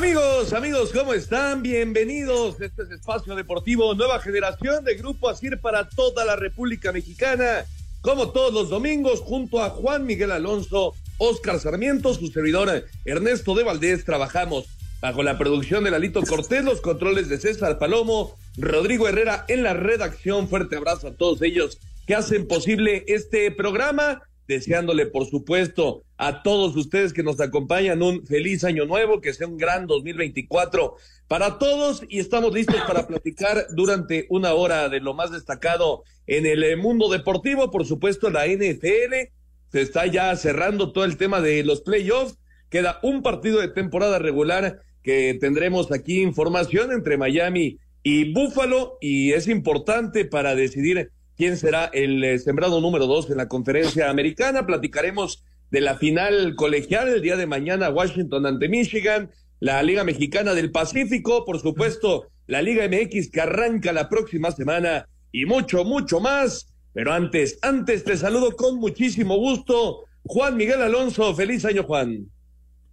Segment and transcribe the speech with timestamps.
[0.00, 1.62] Amigos, amigos, ¿cómo están?
[1.62, 2.58] Bienvenidos.
[2.58, 7.66] Este es Espacio Deportivo Nueva Generación de Grupo Asir para toda la República Mexicana.
[8.00, 13.62] Como todos los domingos, junto a Juan Miguel Alonso, Oscar Sarmiento, su servidor Ernesto de
[13.62, 14.70] Valdés, trabajamos
[15.02, 19.74] bajo la producción de Lalito Cortés, los controles de César Palomo, Rodrigo Herrera en la
[19.74, 20.48] redacción.
[20.48, 26.74] Fuerte abrazo a todos ellos que hacen posible este programa deseándole, por supuesto, a todos
[26.74, 30.96] ustedes que nos acompañan un feliz año nuevo, que sea un gran 2024
[31.28, 36.46] para todos y estamos listos para platicar durante una hora de lo más destacado en
[36.46, 39.30] el eh, mundo deportivo, por supuesto, la NFL.
[39.70, 42.36] Se está ya cerrando todo el tema de los playoffs.
[42.70, 49.30] Queda un partido de temporada regular que tendremos aquí información entre Miami y Buffalo y
[49.30, 54.66] es importante para decidir quién será el eh, sembrado número dos en la conferencia americana.
[54.66, 60.52] Platicaremos de la final colegial el día de mañana, Washington ante Michigan, la Liga Mexicana
[60.52, 66.20] del Pacífico, por supuesto, la Liga MX que arranca la próxima semana y mucho, mucho
[66.20, 66.74] más.
[66.92, 70.04] Pero antes, antes te saludo con muchísimo gusto.
[70.24, 72.30] Juan Miguel Alonso, feliz año, Juan.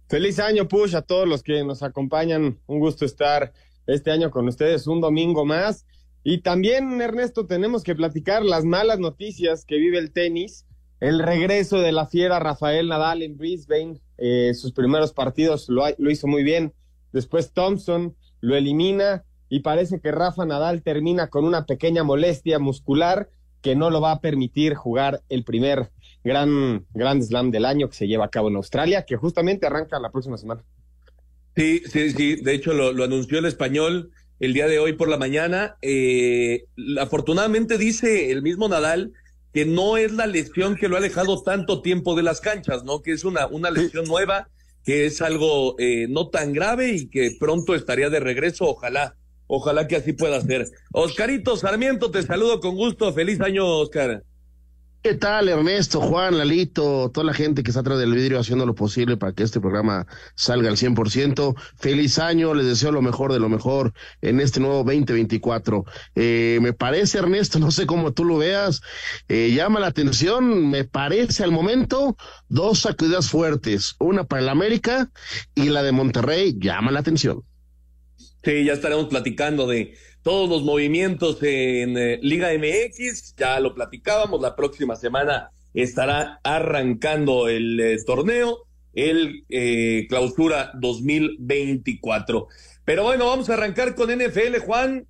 [0.08, 2.58] Feliz año, Push, a todos los que nos acompañan.
[2.66, 3.52] Un gusto estar
[3.86, 5.84] este año con ustedes, un domingo más.
[6.24, 10.66] Y también, Ernesto, tenemos que platicar las malas noticias que vive el tenis.
[11.00, 16.26] El regreso de la fiera Rafael Nadal en Brisbane, eh, sus primeros partidos lo, hizo
[16.26, 16.72] muy bien.
[17.12, 23.30] Después Thompson lo elimina y parece que Rafa Nadal termina con una pequeña molestia muscular
[23.62, 25.90] que no lo va a permitir jugar el primer
[26.24, 30.10] gran Slam del año que se lleva a cabo en Australia, que justamente arranca la
[30.10, 30.62] próxima semana.
[31.56, 32.36] Sí, sí, sí.
[32.36, 34.10] De hecho, lo anunció el español
[34.40, 35.76] el día de hoy por la mañana.
[35.82, 36.64] Eh,
[37.00, 39.12] afortunadamente dice el mismo Nadal
[39.52, 43.02] que no es la lesión que lo ha alejado tanto tiempo de las canchas, ¿no?
[43.02, 44.48] Que es una, una lesión nueva,
[44.84, 49.16] que es algo eh, no tan grave y que pronto estaría de regreso, ojalá,
[49.46, 50.68] ojalá que así pueda ser.
[50.92, 54.22] Oscarito Sarmiento, te saludo con gusto, feliz año, Oscar.
[55.00, 58.74] ¿Qué tal, Ernesto, Juan, Lalito, toda la gente que está atrás del vidrio haciendo lo
[58.74, 61.54] posible para que este programa salga al 100%?
[61.76, 65.84] Feliz año, les deseo lo mejor de lo mejor en este nuevo 2024.
[66.16, 68.80] Eh, me parece, Ernesto, no sé cómo tú lo veas,
[69.28, 72.16] eh, llama la atención, me parece al momento
[72.48, 75.12] dos sacudidas fuertes, una para el América
[75.54, 77.44] y la de Monterrey, llama la atención.
[78.42, 79.94] Sí, ya estaremos platicando de
[80.28, 87.48] todos los movimientos en eh, Liga MX, ya lo platicábamos, la próxima semana estará arrancando
[87.48, 88.58] el eh, torneo,
[88.92, 92.46] el eh, clausura 2024.
[92.84, 95.06] Pero bueno, vamos a arrancar con NFL, Juan.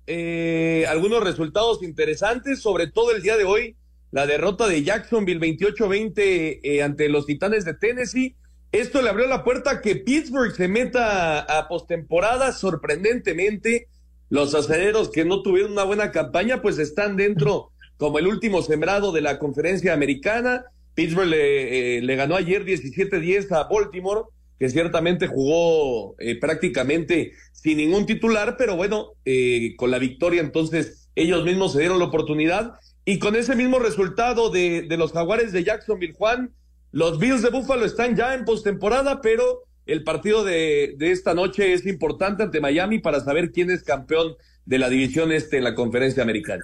[0.87, 3.75] algunos resultados interesantes, sobre todo el día de hoy,
[4.11, 8.37] la derrota de Jacksonville 28-20 ante los Titanes de Tennessee.
[8.71, 13.89] Esto le abrió la puerta a que Pittsburgh se meta a postemporada sorprendentemente
[14.29, 19.11] los aceleros que no tuvieron una buena campaña, pues están dentro como el último sembrado
[19.11, 20.65] de la conferencia americana.
[20.93, 24.21] Pittsburgh le, eh, ganó ayer 17-10 a Baltimore,
[24.57, 31.09] que ciertamente jugó eh, prácticamente sin ningún titular, pero bueno, eh, con la victoria entonces
[31.15, 32.73] ellos mismos se dieron la oportunidad.
[33.05, 36.53] Y con ese mismo resultado de, de los jaguares de Jacksonville, Juan,
[36.91, 41.73] los Bills de Buffalo están ya en postemporada, pero el partido de, de, esta noche
[41.73, 44.35] es importante ante Miami para saber quién es campeón
[44.65, 46.63] de la división este en la conferencia americana.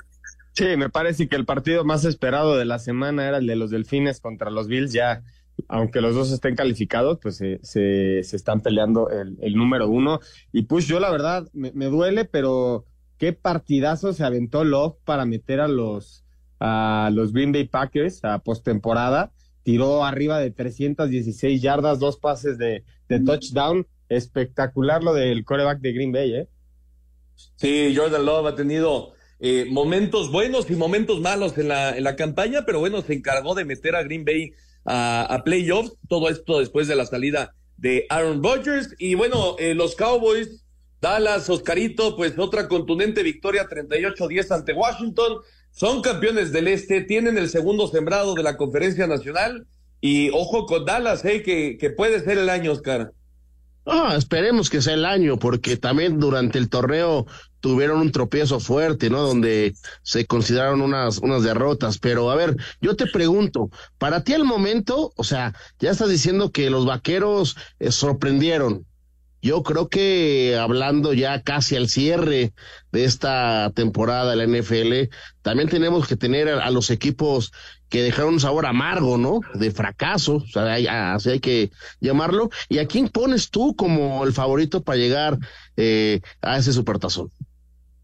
[0.53, 3.71] Sí, me parece que el partido más esperado de la semana era el de los
[3.71, 4.93] Delfines contra los Bills.
[4.93, 5.21] Ya,
[5.67, 10.19] aunque los dos estén calificados, pues se, se, se están peleando el, número uno.
[10.53, 12.85] Y pues yo la verdad me, me, duele, pero
[13.17, 16.23] qué partidazo se aventó Love para meter a los,
[16.59, 19.33] a los Green Bay Packers a postemporada
[19.65, 23.87] tiró arriba de 316 yardas, dos pases de, de touchdown.
[24.07, 26.47] Espectacular lo del coreback de Green Bay, ¿eh?
[27.55, 32.15] Sí, Jordan Love ha tenido eh, momentos buenos y momentos malos en la, en la
[32.15, 34.51] campaña, pero bueno, se encargó de meter a Green Bay
[34.85, 38.93] a, a playoffs, todo esto después de la salida de Aaron Rodgers.
[38.99, 40.63] Y bueno, eh, los Cowboys,
[41.01, 45.39] Dallas, Oscarito, pues otra contundente victoria 38-10 ante Washington.
[45.75, 49.67] Son campeones del Este, tienen el segundo sembrado de la Conferencia Nacional
[49.99, 53.11] y ojo con Dallas, eh, que, puede ser el año, Oscar.
[53.85, 57.25] Ah, esperemos que sea el año, porque también durante el torneo
[57.59, 59.21] tuvieron un tropiezo fuerte, ¿no?
[59.23, 61.97] Donde se consideraron unas, unas derrotas.
[61.97, 66.51] Pero a ver, yo te pregunto, para ti al momento, o sea, ya estás diciendo
[66.51, 68.85] que los vaqueros eh, sorprendieron.
[69.45, 72.53] Yo creo que hablando ya casi al cierre
[72.91, 75.13] de esta temporada de la NFL,
[75.43, 77.51] también tenemos que tener a, los equipos
[77.87, 79.41] que dejaron un sabor amargo, ¿no?
[79.53, 81.69] De fracaso, o sea, así hay que
[82.01, 82.49] llamarlo.
[82.69, 85.37] ¿Y a quién pones tú como el favorito para llegar
[85.77, 87.29] eh, a ese supertazón?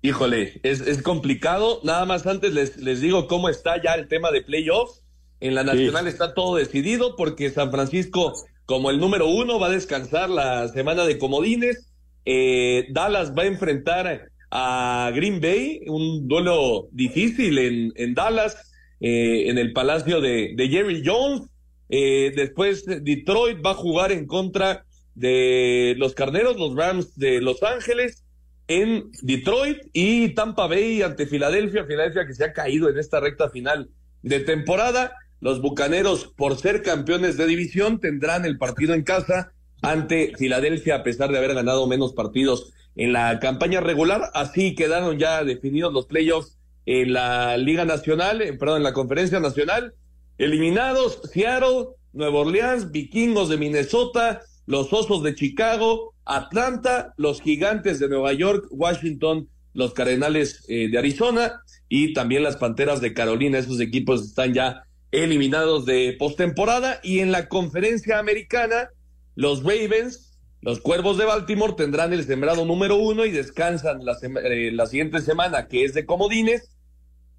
[0.03, 1.79] Híjole, es, es, complicado.
[1.83, 5.01] Nada más antes les, les digo cómo está ya el tema de playoffs.
[5.39, 8.31] En la nacional está todo decidido porque San Francisco
[8.71, 11.91] como el número uno, va a descansar la semana de comodines.
[12.23, 18.71] Eh, Dallas va a enfrentar a Green Bay, un duelo difícil en, Dallas,
[19.01, 21.49] eh, en el palacio de, de Jerry Jones.
[21.89, 24.85] Eh, después Detroit va a jugar en contra
[25.15, 28.23] de los Carneros, los Rams de Los Ángeles,
[28.69, 33.49] en Detroit y Tampa Bay ante Filadelfia, Filadelfia que se ha caído en esta recta
[33.49, 33.89] final
[34.21, 35.13] de temporada.
[35.41, 39.51] Los Bucaneros, por ser campeones de división, tendrán el partido en casa
[39.81, 44.29] ante Filadelfia, a pesar de haber ganado menos partidos en la campaña regular.
[44.35, 49.39] Así quedaron ya definidos los playoffs en la Liga Nacional, eh, perdón, en la Conferencia
[49.39, 49.95] Nacional.
[50.37, 58.09] Eliminados Seattle, Nueva Orleans, Vikingos de Minnesota, los Osos de Chicago, Atlanta, los Gigantes de
[58.09, 63.57] Nueva York, Washington, los Cardenales eh, de Arizona y también las Panteras de Carolina.
[63.57, 68.89] Esos equipos están ya eliminados de postemporada y en la conferencia americana
[69.35, 74.71] los Ravens, los Cuervos de Baltimore tendrán el sembrado número uno y descansan la, eh,
[74.71, 76.75] la siguiente semana que es de comodines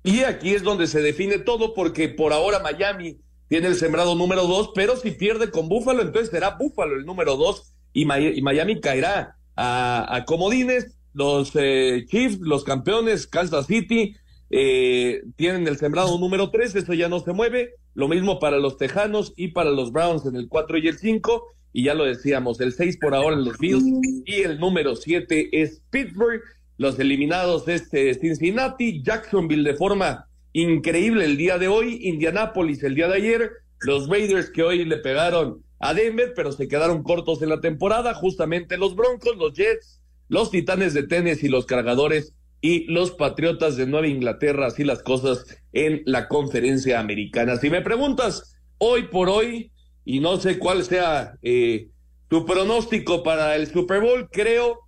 [0.03, 4.47] y aquí es donde se define todo porque por ahora Miami tiene el sembrado número
[4.47, 9.37] dos, pero si pierde con Búfalo entonces será Búfalo el número dos y, Miami caerá
[9.57, 10.97] a, comodines.
[11.15, 14.17] Los eh, Chiefs, los campeones, Kansas City,
[14.55, 17.71] eh, tienen el sembrado número 3, eso ya no se mueve.
[17.95, 21.47] Lo mismo para los Tejanos y para los Browns en el 4 y el 5.
[21.73, 23.83] Y ya lo decíamos, el 6 por ahora en los Bills
[24.27, 26.43] y el número 7 es Pittsburgh.
[26.77, 33.09] Los eliminados este Cincinnati, Jacksonville de forma increíble el día de hoy, Indianapolis el día
[33.09, 33.51] de ayer,
[33.81, 38.13] los Raiders que hoy le pegaron a Denver, pero se quedaron cortos en la temporada,
[38.13, 43.77] justamente los Broncos, los Jets, los Titanes de Tenis y los Cargadores y los Patriotas
[43.77, 47.57] de Nueva Inglaterra, así las cosas en la conferencia americana.
[47.57, 49.73] Si me preguntas hoy por hoy,
[50.05, 51.89] y no sé cuál sea eh,
[52.29, 54.79] tu pronóstico para el Super Bowl, creo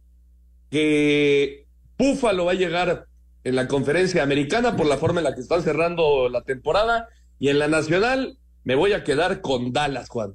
[0.70, 1.66] que
[1.98, 3.06] Buffalo va a llegar
[3.42, 7.08] en la conferencia americana por la forma en la que están cerrando la temporada
[7.40, 10.34] y en la nacional me voy a quedar con Dallas, Juan.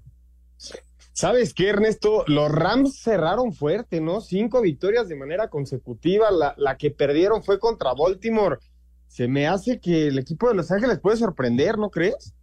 [1.19, 2.24] ¿Sabes qué, Ernesto?
[2.27, 4.21] Los Rams cerraron fuerte, ¿no?
[4.21, 6.31] Cinco victorias de manera consecutiva.
[6.31, 8.56] La, la, que perdieron fue contra Baltimore.
[9.10, 12.33] Se me hace que el equipo de Los Ángeles puede sorprender, ¿no crees?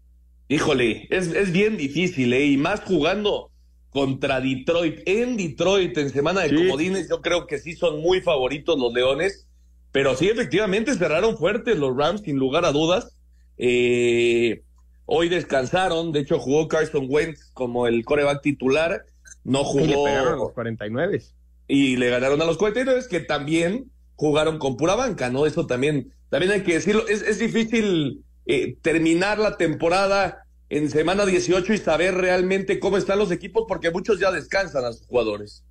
[0.48, 2.44] Híjole, es, es bien difícil, ¿eh?
[2.44, 3.50] Y más jugando
[3.88, 5.00] contra Detroit.
[5.06, 9.48] En Detroit, en semana de comodines, yo creo que sí son muy favoritos los Leones.
[9.90, 13.16] Pero sí, efectivamente, cerraron fuerte los Rams, sin lugar a dudas.
[13.56, 14.64] Eh,
[15.06, 19.06] Hoy descansaron, de hecho jugó Carson Wentz como el coreback titular,
[19.44, 19.84] no jugó.
[19.84, 21.22] Y le pegaron a los 49.
[21.68, 25.46] Y le ganaron a los 49, que también jugaron con pura banca, ¿no?
[25.46, 27.06] Eso también, también hay que decirlo.
[27.06, 33.20] Es, es difícil eh, terminar la temporada en semana 18 y saber realmente cómo están
[33.20, 35.64] los equipos, porque muchos ya descansan a sus jugadores.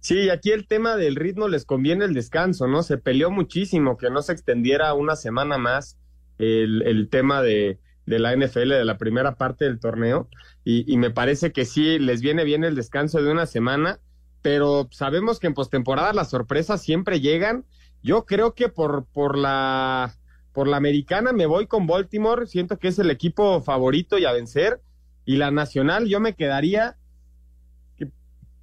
[0.00, 2.82] Sí, aquí el tema del ritmo les conviene el descanso, ¿no?
[2.82, 5.96] Se peleó muchísimo que no se extendiera una semana más
[6.38, 10.28] el, el tema de, de la NFL de la primera parte del torneo
[10.64, 14.00] y, me parece que sí les viene bien el descanso de una semana,
[14.42, 17.64] pero sabemos que en postemporada las sorpresas siempre llegan.
[18.02, 20.14] Yo creo que por, por la
[20.52, 24.32] por la americana me voy con Baltimore, siento que es el equipo favorito y a
[24.32, 24.80] vencer.
[25.24, 26.96] Y la nacional yo me quedaría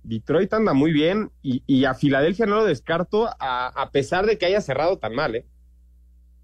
[0.08, 4.38] Detroit anda muy bien y, y, a Filadelfia no lo descarto a, a pesar de
[4.38, 5.46] que haya cerrado tan mal, ¿eh?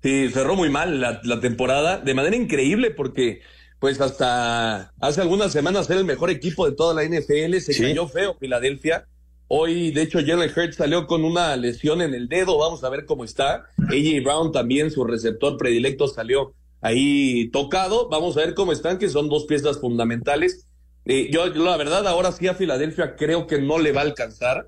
[0.04, 3.40] Sí, cerró muy mal la, temporada, de manera increíble, porque
[3.80, 8.10] pues hasta hace algunas semanas era el mejor equipo de toda la NFL, se cayó
[8.10, 9.08] feo Filadelfia.
[9.48, 13.06] Hoy, de hecho, Jalen Hurts salió con una lesión en el dedo, vamos a ver
[13.06, 13.66] cómo está.
[13.78, 18.10] AJ Brown también, su receptor predilecto, salió ahí tocado.
[18.10, 20.68] Vamos a ver cómo están, que son dos piezas fundamentales.
[21.06, 24.68] Eh, yo, la verdad, ahora sí a Filadelfia creo que no le va a alcanzar.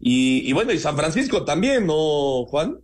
[0.00, 2.78] Y, y bueno, y San Francisco también, ¿no, Juan?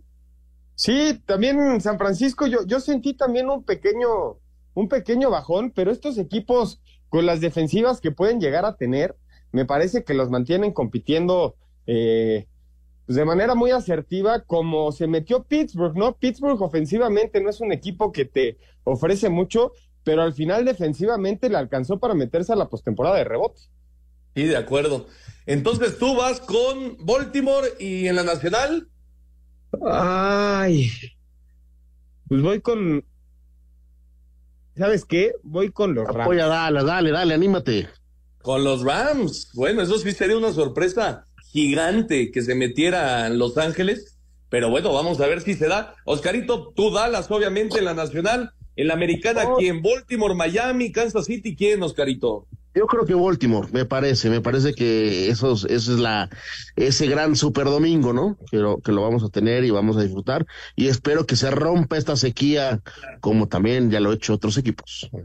[0.79, 4.39] Sí, también San Francisco yo, yo sentí también un pequeño,
[4.73, 9.17] un pequeño bajón, pero estos equipos con las defensivas que pueden llegar a tener,
[9.51, 12.47] me parece que los mantienen compitiendo eh,
[13.05, 16.15] pues, de manera muy asertiva como se metió Pittsburgh, ¿no?
[16.15, 19.73] Pittsburgh ofensivamente no es un equipo que te ofrece mucho,
[20.05, 23.63] pero al final defensivamente le alcanzó para meterse a la postemporada de rebote.
[24.33, 25.07] Sí, de acuerdo.
[25.45, 28.87] Entonces tú vas con Baltimore y en la Nacional.
[29.91, 30.89] Ay,
[32.27, 33.03] pues voy con.
[34.77, 35.33] ¿Sabes qué?
[35.43, 36.21] Voy con los Rams.
[36.21, 37.89] Apoya, dale, dale, dale, anímate.
[38.41, 39.51] Con los Rams.
[39.53, 44.17] Bueno, eso sí sería una sorpresa gigante que se metiera en Los Ángeles.
[44.49, 45.95] Pero bueno, vamos a ver si se da.
[46.05, 48.51] Oscarito, tú Dallas, obviamente, en la Nacional.
[48.75, 49.57] En la Americana, Oh.
[49.57, 49.81] ¿quién?
[49.81, 52.47] Baltimore, Miami, Kansas City, ¿quién, Oscarito?
[52.75, 56.29] Yo creo que Baltimore, me parece, me parece que eso, es- eso es la,
[56.75, 58.37] ese gran super domingo, ¿no?
[58.51, 60.45] Que lo, que lo vamos a tener y vamos a disfrutar.
[60.75, 62.79] Y espero que se rompa esta sequía,
[63.21, 65.09] como también ya lo han hecho otros equipos.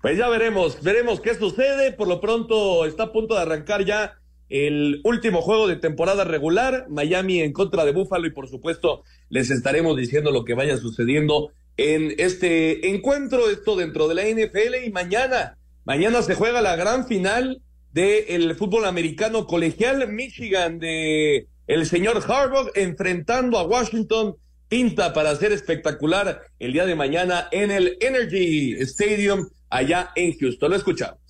[0.00, 1.90] Pues ya veremos, veremos qué sucede.
[1.92, 4.14] Por lo pronto está a punto de arrancar ya
[4.48, 9.50] el último juego de temporada regular, Miami en contra de Buffalo y por supuesto les
[9.50, 14.92] estaremos diciendo lo que vaya sucediendo en este encuentro, esto dentro de la NFL y
[14.92, 17.62] mañana, mañana se juega la gran final
[17.92, 24.36] del fútbol americano colegial, Michigan de el señor Harbaugh enfrentando a Washington
[24.68, 30.70] pinta para ser espectacular el día de mañana en el Energy Stadium allá en Houston.
[30.70, 31.23] Lo escuchamos.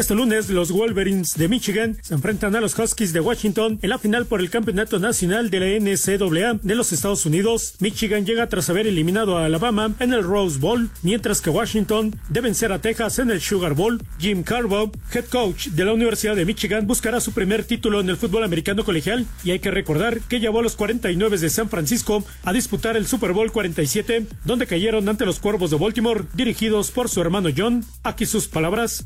[0.00, 3.98] Este lunes, los Wolverines de Michigan se enfrentan a los Huskies de Washington en la
[3.98, 7.74] final por el Campeonato Nacional de la NCAA de los Estados Unidos.
[7.80, 12.46] Michigan llega tras haber eliminado a Alabama en el Rose Bowl, mientras que Washington debe
[12.46, 14.02] vencer a Texas en el Sugar Bowl.
[14.18, 18.16] Jim Carbo, head coach de la Universidad de Michigan, buscará su primer título en el
[18.16, 22.24] fútbol americano colegial y hay que recordar que llevó a los 49 de San Francisco
[22.44, 27.10] a disputar el Super Bowl 47, donde cayeron ante los Cuervos de Baltimore, dirigidos por
[27.10, 27.84] su hermano John.
[28.02, 29.04] Aquí sus palabras.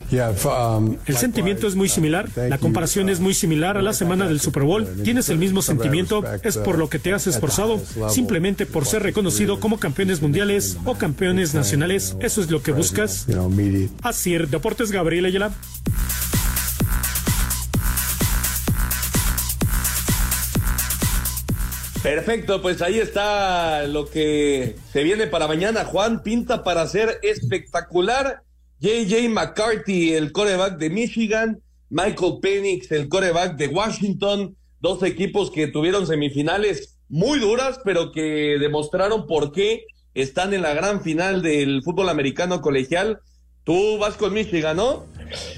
[1.06, 4.62] El sentimiento es muy similar, la comparación es muy similar a la semana del Super
[4.62, 4.86] Bowl.
[5.02, 9.60] Tienes el mismo sentimiento, es por lo que te has esforzado, simplemente por ser reconocido
[9.60, 12.16] como campeones mundiales o campeones nacionales.
[12.20, 13.26] Eso es lo que buscas.
[14.02, 15.52] Así, Deportes Gabriel Ayala.
[22.04, 25.86] Perfecto, pues ahí está lo que se viene para mañana.
[25.86, 28.42] Juan pinta para ser espectacular.
[28.84, 35.68] JJ McCarthy, el coreback de Michigan, Michael Penix, el coreback de Washington, dos equipos que
[35.68, 41.82] tuvieron semifinales muy duras, pero que demostraron por qué están en la gran final del
[41.82, 43.20] fútbol americano colegial.
[43.64, 45.06] Tú vas con Michigan, ¿no?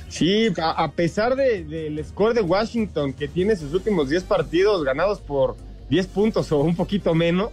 [0.09, 5.19] Sí, a, pesar de- del score de Washington, que tiene sus últimos 10 partidos ganados
[5.19, 5.57] por
[5.91, 7.51] 10 puntos o un poquito menos,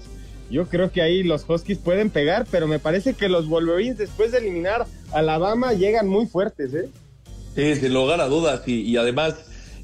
[0.54, 4.32] yo creo que ahí los Huskies pueden pegar, pero me parece que los Wolverines, después
[4.32, 6.90] de eliminar a Alabama, llegan muy fuertes, ¿eh?
[7.56, 8.62] Sí, sin lugar a dudas.
[8.68, 9.36] Y, y además,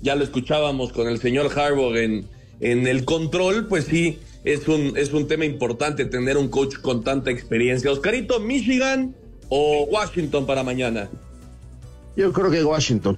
[0.02, 2.28] ya lo escuchábamos con el señor Harbaugh en,
[2.60, 7.04] en el control, pues sí, es un, es un tema importante tener un coach con
[7.04, 7.92] tanta experiencia.
[7.92, 9.16] Oscarito, Michigan
[9.50, 11.10] o Washington para mañana.
[12.16, 13.18] Yo creo que Washington.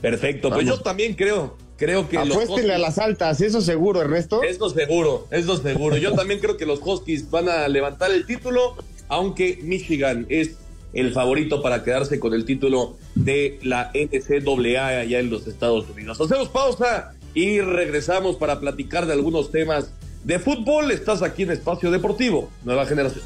[0.00, 4.42] Perfecto, pues yo también creo, creo que los Apuéstenle a las altas, eso seguro, Ernesto.
[4.42, 5.96] Eso seguro, eso seguro.
[5.96, 8.76] Yo también creo que los Huskies van a levantar el título,
[9.08, 10.56] aunque Michigan es
[10.92, 16.20] el favorito para quedarse con el título de la NCAA allá en los Estados Unidos.
[16.20, 19.90] Hacemos pausa y regresamos para platicar de algunos temas
[20.24, 20.90] de fútbol.
[20.90, 23.24] Estás aquí en Espacio Deportivo, Nueva Generación.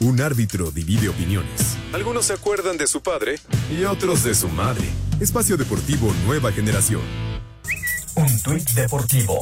[0.00, 1.73] Un árbitro divide opiniones.
[1.94, 3.36] Algunos se acuerdan de su padre
[3.70, 4.82] y otros de su madre.
[5.20, 7.02] Espacio Deportivo Nueva Generación.
[8.16, 9.38] Un tuit deportivo.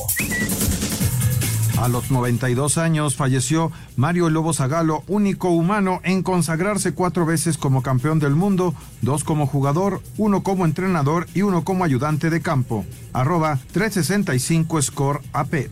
[1.80, 7.82] A los 92 años falleció Mario Lobo Zagalo, único humano en consagrarse cuatro veces como
[7.82, 12.84] campeón del mundo, dos como jugador, uno como entrenador y uno como ayudante de campo.
[13.14, 15.70] Arroba 365 Score AP.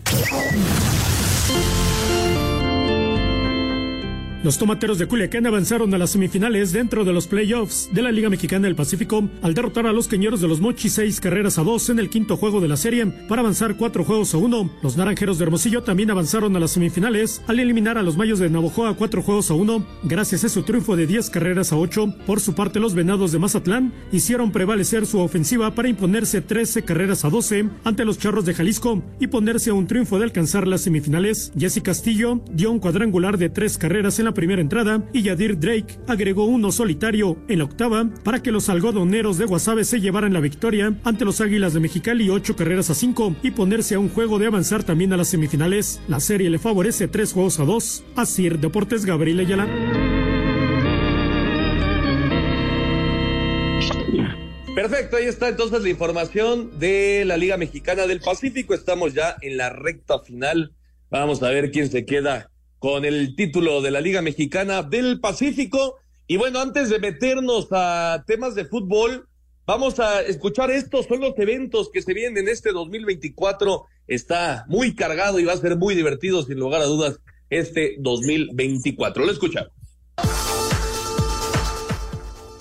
[4.43, 8.31] Los tomateros de Culiacán avanzaron a las semifinales dentro de los playoffs de la Liga
[8.31, 11.91] Mexicana del Pacífico al derrotar a los queñeros de los Mochis seis carreras a dos
[11.91, 14.71] en el quinto juego de la serie para avanzar cuatro juegos a uno.
[14.83, 18.49] Los naranjeros de Hermosillo también avanzaron a las semifinales al eliminar a los mayos de
[18.49, 22.15] Navojoa cuatro juegos a uno gracias a su triunfo de 10 carreras a ocho.
[22.25, 27.27] Por su parte, los venados de Mazatlán hicieron prevalecer su ofensiva para imponerse 13 carreras
[27.27, 30.81] a 12 ante los charros de Jalisco y ponerse a un triunfo de alcanzar las
[30.81, 31.53] semifinales.
[31.59, 35.99] Jesse Castillo dio un cuadrangular de tres carreras en la primera entrada y Yadir Drake
[36.07, 40.41] agregó uno solitario en la octava para que los algodoneros de Guasave se llevaran la
[40.41, 44.39] victoria ante los Águilas de Mexicali ocho carreras a cinco y ponerse a un juego
[44.39, 46.03] de avanzar también a las semifinales.
[46.09, 48.05] La serie le favorece tres juegos a dos.
[48.17, 49.69] Así Deportes Gabriel Ayala.
[54.75, 58.73] Perfecto, ahí está entonces la información de la Liga Mexicana del Pacífico.
[58.73, 60.73] Estamos ya en la recta final.
[61.11, 65.99] Vamos a ver quién se queda con el título de la Liga Mexicana del Pacífico.
[66.27, 69.29] Y bueno, antes de meternos a temas de fútbol,
[69.67, 73.85] vamos a escuchar estos son los eventos que se vienen en este 2024.
[74.07, 77.21] Está muy cargado y va a ser muy divertido, sin lugar a dudas,
[77.51, 79.27] este 2024.
[79.27, 79.73] Lo escuchamos.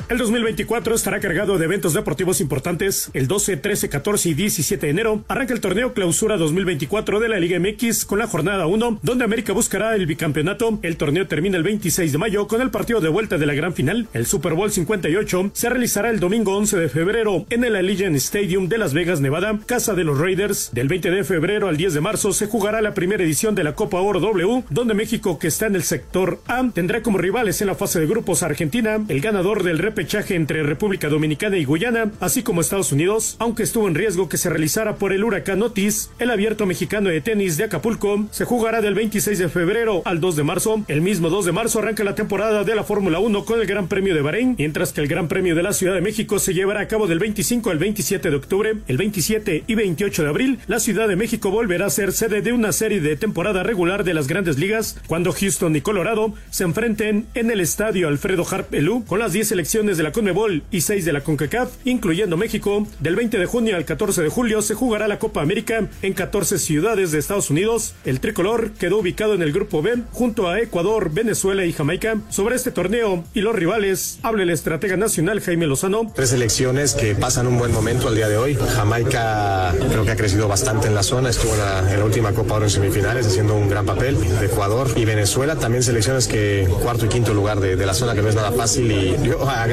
[0.09, 3.11] El 2024 estará cargado de eventos deportivos importantes.
[3.13, 7.39] El 12, 13, 14 y 17 de enero arranca el torneo clausura 2024 de la
[7.39, 10.79] Liga MX con la jornada 1, donde América buscará el bicampeonato.
[10.81, 13.75] El torneo termina el 26 de mayo con el partido de vuelta de la gran
[13.75, 14.07] final.
[14.15, 18.67] El Super Bowl 58 se realizará el domingo 11 de febrero en el Allegiant Stadium
[18.67, 20.71] de Las Vegas, Nevada, casa de los Raiders.
[20.73, 23.75] Del 20 de febrero al 10 de marzo se jugará la primera edición de la
[23.75, 27.67] Copa Oro W, donde México, que está en el sector A, tendrá como rivales en
[27.67, 31.65] la fase de grupos a Argentina, el ganador del rep repechaje entre República Dominicana y
[31.65, 35.61] Guyana, así como Estados Unidos, aunque estuvo en riesgo que se realizara por el huracán
[35.61, 40.21] Otis, el abierto mexicano de tenis de Acapulco se jugará del 26 de febrero al
[40.21, 40.85] 2 de marzo.
[40.87, 43.89] El mismo 2 de marzo arranca la temporada de la Fórmula 1 con el Gran
[43.89, 46.79] Premio de Bahrein, mientras que el Gran Premio de la Ciudad de México se llevará
[46.79, 48.75] a cabo del 25 al 27 de octubre.
[48.87, 52.53] El 27 y 28 de abril, la Ciudad de México volverá a ser sede de
[52.53, 57.27] una serie de temporada regular de las grandes ligas, cuando Houston y Colorado se enfrenten
[57.33, 61.05] en el estadio Alfredo Harp Elú con las 10 selecciones de la CONMEBOL y 6
[61.05, 62.87] de la CONCACAF, incluyendo México.
[62.99, 66.59] Del 20 de junio al 14 de julio se jugará la Copa América en 14
[66.59, 67.95] ciudades de Estados Unidos.
[68.05, 72.17] El tricolor quedó ubicado en el grupo B junto a Ecuador, Venezuela y Jamaica.
[72.29, 76.11] Sobre este torneo y los rivales, habla el estratega nacional Jaime Lozano.
[76.15, 78.55] Tres selecciones que pasan un buen momento al día de hoy.
[78.55, 82.65] Jamaica creo que ha crecido bastante en la zona, estuvo en la, última Copa Oro
[82.65, 84.17] en semifinales haciendo un gran papel.
[84.41, 88.29] Ecuador y Venezuela también selecciones que cuarto y quinto lugar de, la zona que no
[88.29, 89.15] es nada fácil y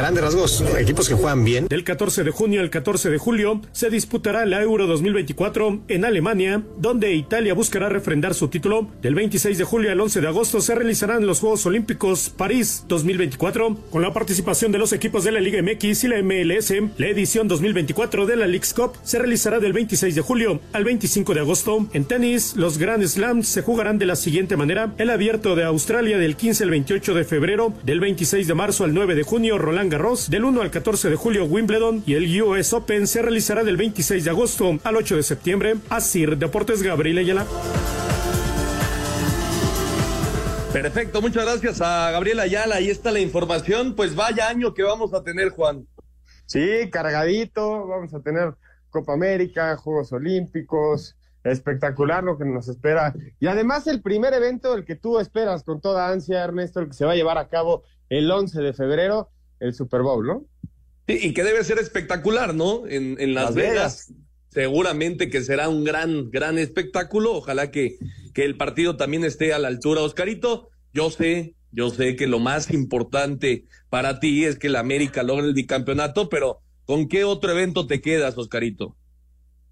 [0.07, 1.67] grandes rasgos, equipos que juegan bien.
[1.67, 6.63] Del 14 de junio al 14 de julio se disputará la Euro 2024 en Alemania,
[6.79, 8.87] donde Italia buscará refrendar su título.
[9.03, 13.75] Del 26 de julio al 11 de agosto se realizarán los Juegos Olímpicos París 2024,
[13.91, 16.73] con la participación de los equipos de la Liga MX y la MLS.
[16.99, 21.35] La edición 2024 de la Leagues Cup se realizará del 26 de julio al 25
[21.35, 21.85] de agosto.
[21.95, 26.17] En tenis, los Grand Slams se jugarán de la siguiente manera: el Abierto de Australia
[26.17, 29.96] del 15 al 28 de febrero, del 26 de marzo al 9 de junio, Roland
[29.97, 33.79] Garros, del 1 al 14 de julio Wimbledon y el US Open se realizará del
[33.79, 35.77] 26 de agosto al 8 de septiembre.
[35.89, 37.47] Asir Deportes Gabriel Ayala.
[40.71, 42.75] Perfecto, muchas gracias a Gabriel Ayala.
[42.75, 43.95] Ahí está la información.
[43.95, 45.87] Pues vaya año que vamos a tener, Juan.
[46.45, 47.87] Sí, cargadito.
[47.87, 48.55] Vamos a tener
[48.91, 51.17] Copa América, Juegos Olímpicos.
[51.43, 53.15] Espectacular lo que nos espera.
[53.41, 56.93] Y además el primer evento, el que tú esperas con toda ansia, Ernesto, el que
[56.93, 59.31] se va a llevar a cabo el 11 de febrero,
[59.61, 60.45] el Super Bowl, ¿no?
[61.07, 62.87] Sí, y que debe ser espectacular, ¿no?
[62.87, 64.13] En, en Las, Vegas.
[64.51, 67.35] Seguramente que será un gran, gran espectáculo.
[67.35, 67.99] Ojalá que,
[68.35, 70.03] que el partido también esté a la altura.
[70.03, 75.23] Oscarito, yo sé, yo sé que lo más importante para ti es que el América
[75.23, 78.97] logre el bicampeonato, pero ¿con qué otro evento te quedas, Oscarito?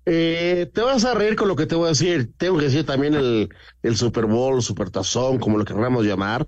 [0.07, 2.31] Eh, te vas a reír con lo que te voy a decir.
[2.37, 3.49] Tengo que decir también el,
[3.83, 6.47] el Super Bowl, Super Tazón, como lo queramos llamar.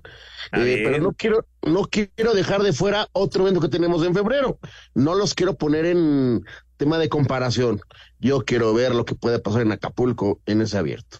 [0.53, 4.59] Eh, pero no quiero, no quiero dejar de fuera otro evento que tenemos en febrero.
[4.93, 6.45] No los quiero poner en
[6.77, 7.81] tema de comparación.
[8.19, 11.17] Yo quiero ver lo que puede pasar en Acapulco en ese abierto.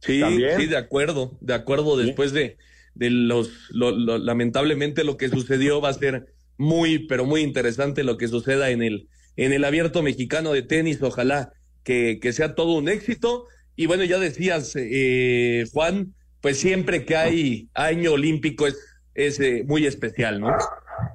[0.00, 0.22] Sí,
[0.56, 1.96] sí, de acuerdo, de acuerdo.
[1.96, 2.56] Después de,
[2.94, 8.28] de los, lamentablemente lo que sucedió va a ser muy, pero muy interesante lo que
[8.28, 11.02] suceda en el, en el abierto mexicano de tenis.
[11.02, 11.52] Ojalá
[11.84, 13.46] que, que sea todo un éxito.
[13.76, 18.78] Y bueno, ya decías, eh, Juan, pues siempre que hay año olímpico es,
[19.14, 20.48] es eh, muy especial, ¿no?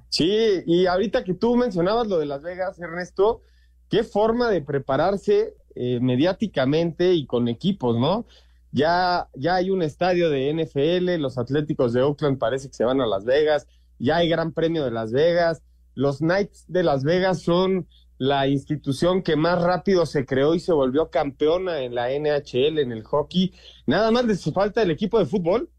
[0.10, 3.42] Sí, y ahorita que tú mencionabas lo de Las Vegas, Ernesto,
[3.90, 8.26] qué forma de prepararse eh, mediáticamente y con equipos, ¿no?
[8.72, 13.02] Ya, ya hay un estadio de NFL, los Atléticos de Oakland parece que se van
[13.02, 15.62] a Las Vegas, ya hay Gran Premio de Las Vegas,
[15.96, 17.88] los Knights de Las Vegas son
[18.20, 22.92] la institución que más rápido se creó y se volvió campeona en la NHL, en
[22.92, 23.54] el hockey.
[23.88, 25.70] Nada más les falta el equipo de fútbol.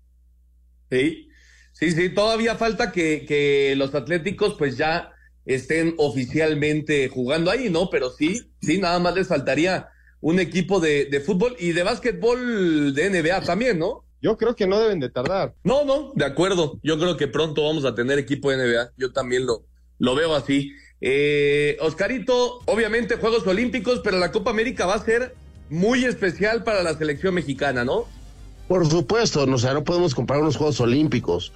[0.90, 1.28] Sí,
[1.72, 5.12] sí, sí, todavía falta que, que los Atléticos pues ya
[5.44, 7.90] estén oficialmente jugando ahí, ¿no?
[7.90, 9.90] Pero sí, sí, nada más les faltaría
[10.22, 14.06] un equipo de, de fútbol y de básquetbol de NBA también, ¿no?
[14.22, 15.54] Yo creo que no deben de tardar.
[15.62, 16.80] No, no, de acuerdo.
[16.82, 18.92] Yo creo que pronto vamos a tener equipo de NBA.
[18.96, 19.66] Yo también lo,
[19.98, 20.72] lo veo así.
[21.00, 25.34] Eh, Oscarito, obviamente Juegos Olímpicos, pero la Copa América va a ser
[25.70, 28.04] muy especial para la selección mexicana, ¿no?
[28.68, 31.52] Por supuesto, no, o sea, no podemos comparar unos Juegos Olímpicos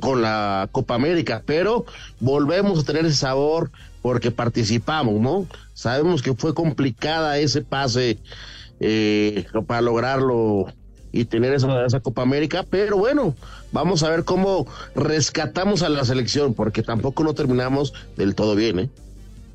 [0.00, 1.84] con la Copa América, pero
[2.20, 5.46] volvemos a tener ese sabor porque participamos, ¿no?
[5.74, 8.18] Sabemos que fue complicada ese pase
[8.80, 10.66] eh, para lograrlo
[11.12, 13.34] y tener esa, esa Copa América, pero bueno,
[13.72, 18.78] vamos a ver cómo rescatamos a la selección, porque tampoco no terminamos del todo bien,
[18.78, 18.90] ¿eh?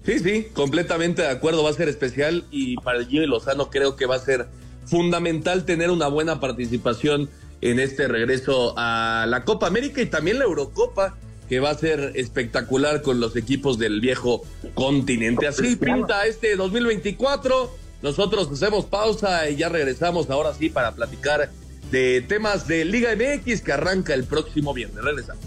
[0.06, 3.96] Sí, sí, completamente de acuerdo, va a ser especial y para el Jimmy Lozano creo
[3.96, 4.48] que va a ser
[4.86, 10.46] fundamental tener una buena participación en este regreso a la Copa América y también la
[10.46, 11.18] Eurocopa,
[11.50, 14.44] que va a ser espectacular con los equipos del viejo
[14.76, 15.48] continente.
[15.48, 17.76] Así pinta este 2024.
[18.02, 21.50] Nosotros hacemos pausa y ya regresamos ahora sí para platicar
[21.92, 25.04] de temas de Liga MX que arranca el próximo viernes.
[25.04, 25.44] Regresamos.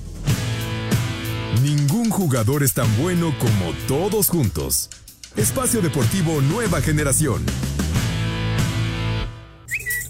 [1.62, 4.88] Ningún jugador es tan bueno como todos juntos.
[5.36, 7.44] Espacio Deportivo Nueva Generación.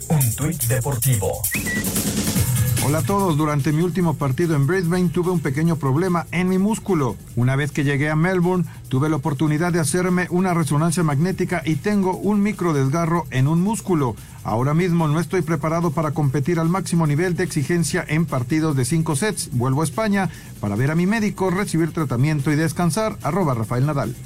[0.09, 1.43] Un tuit deportivo.
[2.91, 6.59] Hola a todos, durante mi último partido en Brisbane tuve un pequeño problema en mi
[6.59, 7.17] músculo.
[7.37, 11.77] Una vez que llegué a Melbourne, tuve la oportunidad de hacerme una resonancia magnética y
[11.77, 14.17] tengo un micro desgarro en un músculo.
[14.43, 18.85] Ahora mismo no estoy preparado para competir al máximo nivel de exigencia en partidos de
[18.85, 19.51] cinco sets.
[19.53, 23.17] Vuelvo a España para ver a mi médico, recibir tratamiento y descansar.
[23.23, 24.17] Arroba Rafael Nadal.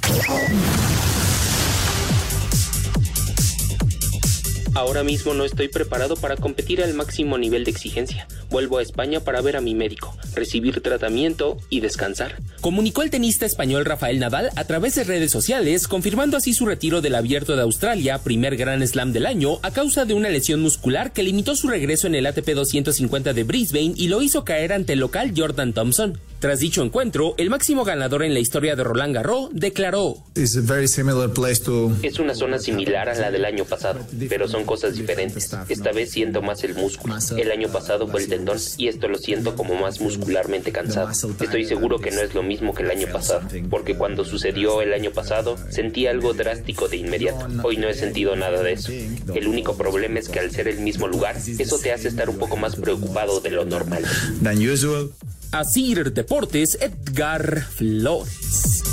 [4.73, 8.27] Ahora mismo no estoy preparado para competir al máximo nivel de exigencia.
[8.49, 12.35] Vuelvo a España para ver a mi médico, recibir tratamiento y descansar.
[12.61, 17.01] Comunicó el tenista español Rafael Nadal a través de redes sociales, confirmando así su retiro
[17.01, 21.13] del Abierto de Australia, primer Gran Slam del año, a causa de una lesión muscular
[21.13, 24.93] que limitó su regreso en el ATP 250 de Brisbane y lo hizo caer ante
[24.93, 26.19] el local Jordan Thompson.
[26.45, 30.17] Tras dicho encuentro, el máximo ganador en la historia de Roland Garros declaró:
[32.03, 35.51] Es una zona similar a la del año pasado, pero son cosas diferentes.
[35.67, 37.15] Esta vez siento más el músculo.
[37.35, 41.09] El año pasado fue el tendón y esto lo siento como más muscularmente cansado.
[41.09, 44.93] Estoy seguro que no es lo mismo que el año pasado, porque cuando sucedió el
[44.93, 47.47] año pasado sentí algo drástico de inmediato.
[47.63, 48.91] Hoy no he sentido nada de eso.
[48.91, 52.37] El único problema es que al ser el mismo lugar, eso te hace estar un
[52.37, 54.05] poco más preocupado de lo normal.
[55.59, 58.83] Asir Deportes, Edgar Flores.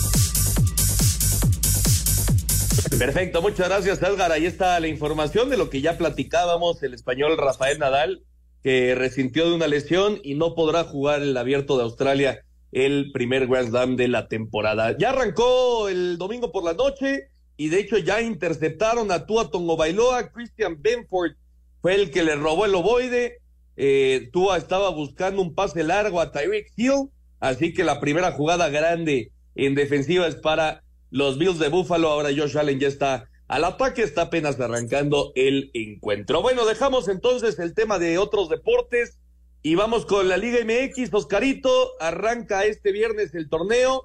[2.97, 4.31] Perfecto, muchas gracias Edgar.
[4.31, 8.23] Ahí está la información de lo que ya platicábamos, el español Rafael Nadal,
[8.63, 13.49] que resintió de una lesión y no podrá jugar el abierto de Australia el primer
[13.49, 14.97] Grand Slam de la temporada.
[14.97, 19.77] Ya arrancó el domingo por la noche y de hecho ya interceptaron a Tua Tongo
[19.77, 21.33] Bailoa, Christian Benford
[21.81, 23.42] fue el que le robó el ovoide,
[23.77, 28.69] eh, Tua estaba buscando un pase largo a Tyreek Hill, así que la primera jugada
[28.69, 32.09] grande en defensiva es para los Bills de Buffalo.
[32.09, 36.43] Ahora Josh Allen ya está al ataque, está apenas arrancando el encuentro.
[36.43, 39.19] Bueno, dejamos entonces el tema de otros deportes
[39.63, 41.13] y vamos con la Liga MX.
[41.13, 44.05] Oscarito, arranca este viernes el torneo.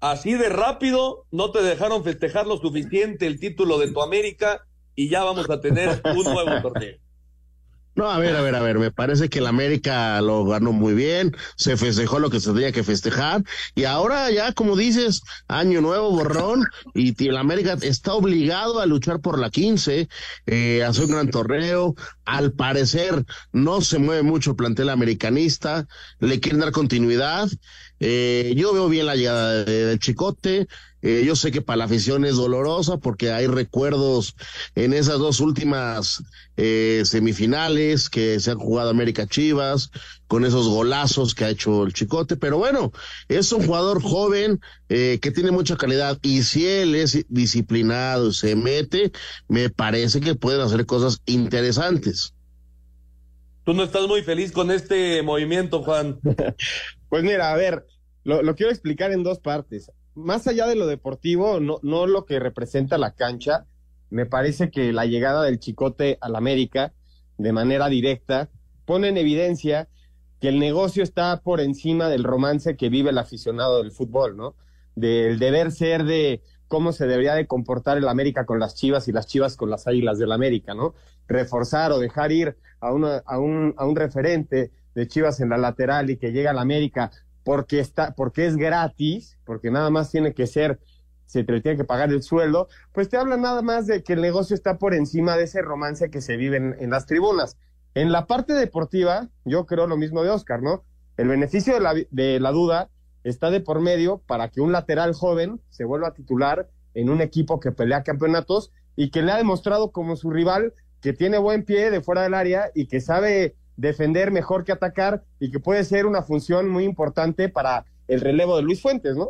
[0.00, 5.08] Así de rápido, no te dejaron festejar lo suficiente el título de tu América y
[5.08, 6.96] ya vamos a tener un nuevo torneo.
[7.98, 10.94] No, a ver, a ver, a ver, me parece que el América lo ganó muy
[10.94, 13.42] bien, se festejó lo que se tenía que festejar
[13.74, 19.18] y ahora ya, como dices, año nuevo, borrón, y el América está obligado a luchar
[19.18, 20.08] por la 15,
[20.46, 25.88] eh, hacer un gran torneo, al parecer no se mueve mucho el plantel americanista,
[26.20, 27.48] le quieren dar continuidad,
[28.00, 30.68] eh, yo veo bien la llegada del Chicote,
[31.00, 34.34] eh, yo sé que para la afición es dolorosa porque hay recuerdos
[34.74, 36.24] en esas dos últimas
[36.56, 39.90] eh, semifinales que se han jugado América Chivas,
[40.26, 42.92] con esos golazos que ha hecho el Chicote, pero bueno,
[43.28, 48.56] es un jugador joven eh, que tiene mucha calidad y si él es disciplinado, se
[48.56, 49.12] mete,
[49.46, 52.34] me parece que pueden hacer cosas interesantes.
[53.68, 56.18] Tú no estás muy feliz con este movimiento, Juan.
[57.10, 57.84] pues mira, a ver,
[58.24, 62.40] lo, quiero explicar en dos partes más allá de lo deportivo, no, no lo que
[62.40, 63.66] representa la cancha,
[64.08, 66.94] me parece que la llegada del Chicote al América
[67.36, 68.48] de manera directa
[68.86, 69.90] pone en evidencia
[70.40, 74.56] que el negocio está por encima del romance que vive el aficionado del fútbol, ¿no?
[74.94, 79.12] Del deber ser de cómo se debería de comportar el América con las Chivas y
[79.12, 80.94] las Chivas con las Águilas del América, ¿no?
[81.26, 86.32] Reforzar o dejar ir a, a un referente de Chivas en la lateral y que
[86.32, 87.10] llega al América
[87.48, 90.80] porque está, porque es gratis, porque nada más tiene que ser,
[91.24, 94.20] se te tiene que pagar el sueldo, pues te habla nada más de que el
[94.20, 97.56] negocio está por encima de ese romance que se vive en, las tribunas.
[97.94, 100.84] En la parte deportiva, yo creo lo mismo de Oscar, ¿no?
[101.16, 102.90] El beneficio de la, de la duda
[103.24, 107.20] está de por medio para que un lateral joven se vuelva a titular en un
[107.20, 111.64] equipo que pelea campeonatos y que le ha demostrado como su rival que tiene buen
[111.64, 115.84] pie de fuera del área y que sabe defender mejor que atacar y que puede
[115.84, 119.28] ser una función muy importante para el relevo de Luis Fuentes, ¿no?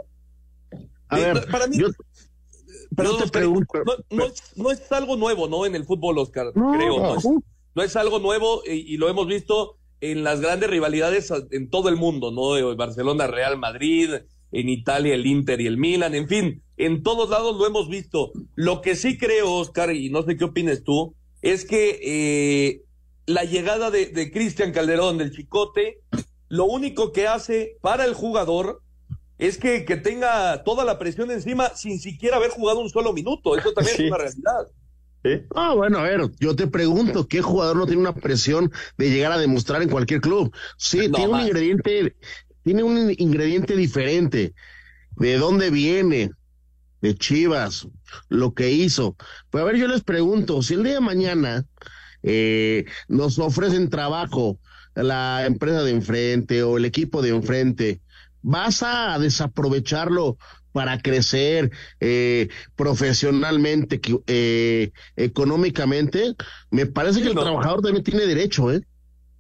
[1.09, 1.88] A ver, para mí, yo,
[2.96, 5.66] pero te pregunto- no, no es, no es algo nuevo, ¿no?
[5.66, 6.98] En el fútbol, Oscar, No, creo.
[6.98, 7.42] No es, no.
[7.74, 11.89] no es algo nuevo y, y lo hemos visto en las grandes rivalidades en todo
[11.89, 12.57] el mundo, ¿no?
[12.57, 14.11] Eh, Barcelona, Real Madrid,
[14.53, 18.33] en Italia, el Inter y el Milan, en fin, en todos lados lo hemos visto.
[18.55, 22.83] Lo que sí creo, Oscar, y no sé qué opines tú, es que eh,
[23.27, 26.01] la llegada de, de Cristian Calderón, del Chicote,
[26.49, 28.81] lo único que hace para el jugador
[29.39, 33.57] es que, que tenga toda la presión encima sin siquiera haber jugado un solo minuto.
[33.57, 34.05] Eso también Sí.
[34.05, 34.67] es una realidad.
[35.54, 39.33] Ah, bueno, a ver, yo te pregunto, ¿qué jugador no tiene una presión de llegar
[39.33, 40.54] a demostrar en cualquier club?
[40.76, 42.16] Sí, No, tiene un ingrediente,
[42.62, 44.54] tiene un ingrediente diferente.
[45.16, 46.31] ¿De dónde viene?
[47.00, 47.87] De Chivas,
[48.28, 49.16] lo que hizo.
[49.50, 51.64] Pues a ver, yo les pregunto, si el día de mañana
[52.22, 54.59] eh, nos ofrecen trabajo
[54.94, 58.00] la empresa de enfrente o el equipo de enfrente,
[58.42, 60.38] ¿vas a desaprovecharlo
[60.79, 66.35] para crecer eh, profesionalmente, eh, económicamente?
[66.71, 67.43] Me parece Sí, que el no.
[67.43, 68.83] trabajador también tiene derecho, ¿eh?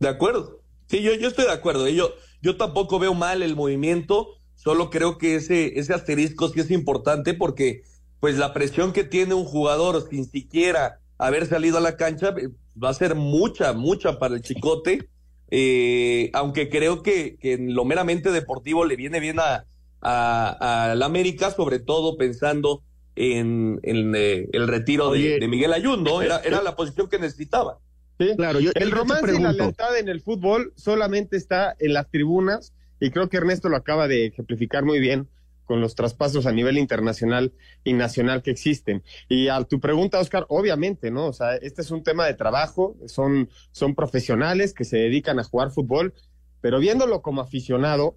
[0.00, 0.62] De acuerdo.
[0.88, 1.88] Sí, yo, yo estoy de acuerdo.
[1.88, 6.70] Yo, yo tampoco veo mal el movimiento, solo creo que ese, ese asterisco sí es
[6.70, 7.82] importante porque
[8.20, 12.48] pues la presión que tiene un jugador sin siquiera haber salido a la cancha eh,
[12.82, 15.08] va a ser mucha, mucha para el chicote.
[15.50, 19.64] Eh, aunque creo que, que en lo meramente deportivo le viene bien a,
[20.00, 22.82] a, a la América, sobre todo pensando
[23.18, 26.22] en, en, eh, el retiro de, Miguel Ayun, ¿no?
[26.22, 27.78] Era, era la posición que necesitaba.
[28.18, 28.34] ¿sí?
[28.36, 32.08] Claro, yo, El yo romance y la lealtad en el fútbol solamente está en las
[32.10, 35.28] tribunas y creo que Ernesto lo acaba de ejemplificar muy bien
[35.64, 37.52] con los traspasos a nivel internacional
[37.84, 39.02] y nacional que existen.
[39.28, 41.26] Y a tu pregunta, Oscar, obviamente, ¿no?
[41.26, 45.44] O sea, este es un tema de trabajo, son, son profesionales que se dedican a
[45.44, 46.14] jugar fútbol,
[46.62, 48.16] pero viéndolo como aficionado,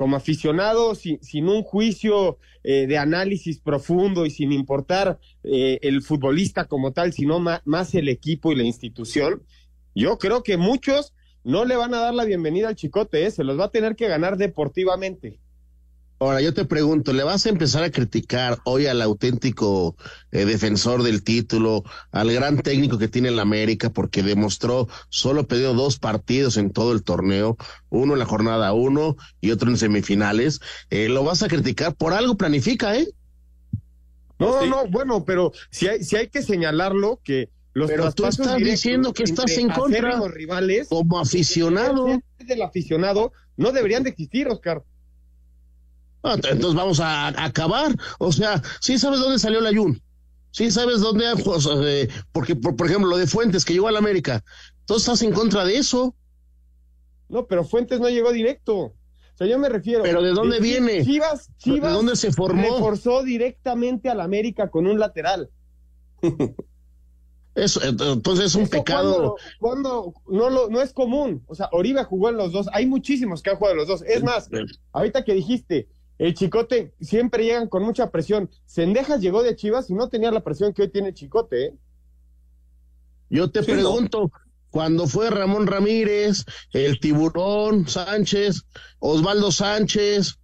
[0.00, 6.00] como aficionado sin, sin un juicio eh, de análisis profundo y sin importar eh, el
[6.00, 9.42] futbolista como tal, sino más el equipo y la institución,
[9.94, 11.12] yo creo que muchos
[11.44, 13.30] no le van a dar la bienvenida al chicote, ¿eh?
[13.30, 15.38] se los va a tener que ganar deportivamente.
[16.20, 19.96] Ahora yo te pregunto, ¿le vas a empezar a criticar hoy al auténtico
[20.32, 25.74] eh, defensor del título, al gran técnico que tiene la América, porque demostró, solo perdió
[25.74, 27.56] dos partidos en todo el torneo,
[27.88, 30.60] uno en la jornada uno y otro en semifinales?
[30.90, 31.94] Eh, ¿Lo vas a criticar?
[31.94, 33.08] Por algo planifica, ¿eh?
[34.38, 34.68] No, Sí.
[34.68, 39.12] no, bueno, pero si hay, si hay que señalarlo que los Pero tú estás diciendo
[39.12, 40.20] que estás en contra.
[40.28, 42.06] rivales Como aficionado.
[42.38, 44.82] del aficionado no deberían de existir, Oscar.
[46.22, 47.94] Ah, Entonces vamos a, a acabar.
[48.18, 50.02] O sea, sí sabes dónde salió la Jun.
[50.52, 53.88] Sí sabes dónde, han jugado, eh, porque por, por ejemplo lo de Fuentes que llegó
[53.88, 54.42] a la América.
[54.84, 56.14] Tú estás en contra de eso.
[57.28, 58.76] No, pero Fuentes no llegó directo.
[58.76, 58.94] O
[59.36, 60.02] sea, yo me refiero.
[60.02, 61.04] ¿Pero de dónde Chi- viene?
[61.04, 62.62] Chivas, Chivas ¿De dónde se formó?
[62.62, 65.48] reforzó directamente al América con un lateral.
[67.54, 69.36] Eso, ent- entonces es un Eso pecado.
[69.58, 71.42] Cuando, cuando no, lo, no es común.
[71.46, 72.68] O sea, Oribe jugó en los dos.
[72.72, 74.02] Hay muchísimos que han jugado en los dos.
[74.02, 74.48] Es más,
[74.92, 75.88] ahorita que dijiste,
[76.20, 78.50] el Chicote siempre llegan con mucha presión.
[78.66, 81.64] Sendejas llegó de Chivas y no tenía la presión que hoy tiene Chicote.
[81.64, 81.74] ¿eh?
[83.30, 84.30] Yo te Sí, pregunto,
[84.68, 88.64] cuando fue Ramón Ramírez, el Tiburón Sánchez,
[88.98, 90.38] Osvaldo Sánchez,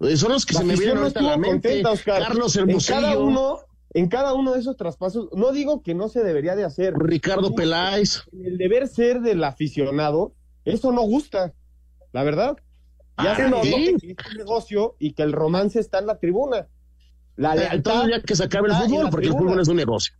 [0.00, 1.68] eh, son los que La se me vienen no ahorita a la mente.
[1.68, 2.22] contenta, Oscar.
[2.22, 3.58] Carlos En cada uno,
[3.92, 6.94] en cada uno de esos traspasos, no digo que no se debería de hacer.
[6.96, 8.22] Ricardo Peláez.
[8.32, 10.32] En el deber ser del aficionado,
[10.64, 11.52] eso no gusta,
[12.12, 12.56] la verdad.
[13.18, 13.96] Ya Ah, se nos ¿sí?
[14.00, 16.68] que es un negocio y que el romance está en la tribuna.
[17.36, 20.14] La lealtad Entonces ya que se acabe el fútbol, porque el fútbol es un negocio.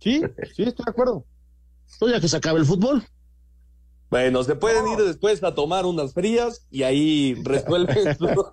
[0.00, 0.22] Sí,
[0.54, 1.24] sí, estoy de acuerdo.
[1.92, 3.02] Entonces ya que se acabe el fútbol.
[4.10, 8.46] Bueno, se pueden ir después a tomar unas frías y ahí resuelven, su-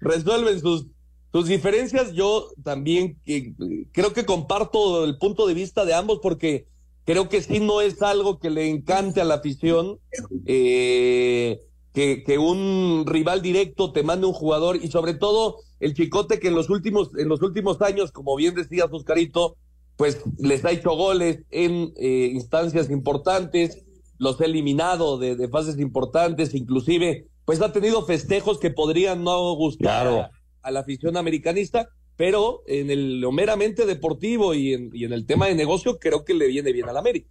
[0.00, 0.86] resuelven sus,
[1.32, 2.12] sus diferencias.
[2.12, 3.54] Yo también que,
[3.92, 6.66] creo que comparto el punto de vista de ambos porque
[7.04, 9.98] creo que sí no es algo que le encante a la afición
[10.46, 11.60] eh,
[11.92, 16.48] que, que un rival directo te mande un jugador y sobre todo el chicote que
[16.48, 19.56] en los últimos, en los últimos años, como bien decía Suscarito,
[19.96, 23.84] pues les ha hecho goles en eh, instancias importantes,
[24.18, 29.54] los ha eliminado de, de fases importantes, inclusive, pues ha tenido festejos que podrían no
[29.54, 30.20] gustar Claro.
[30.20, 30.30] a,
[30.62, 35.26] a la afición americanista, pero en el lo meramente deportivo y en, y en el
[35.26, 37.28] tema de negocio creo que le viene bien al América.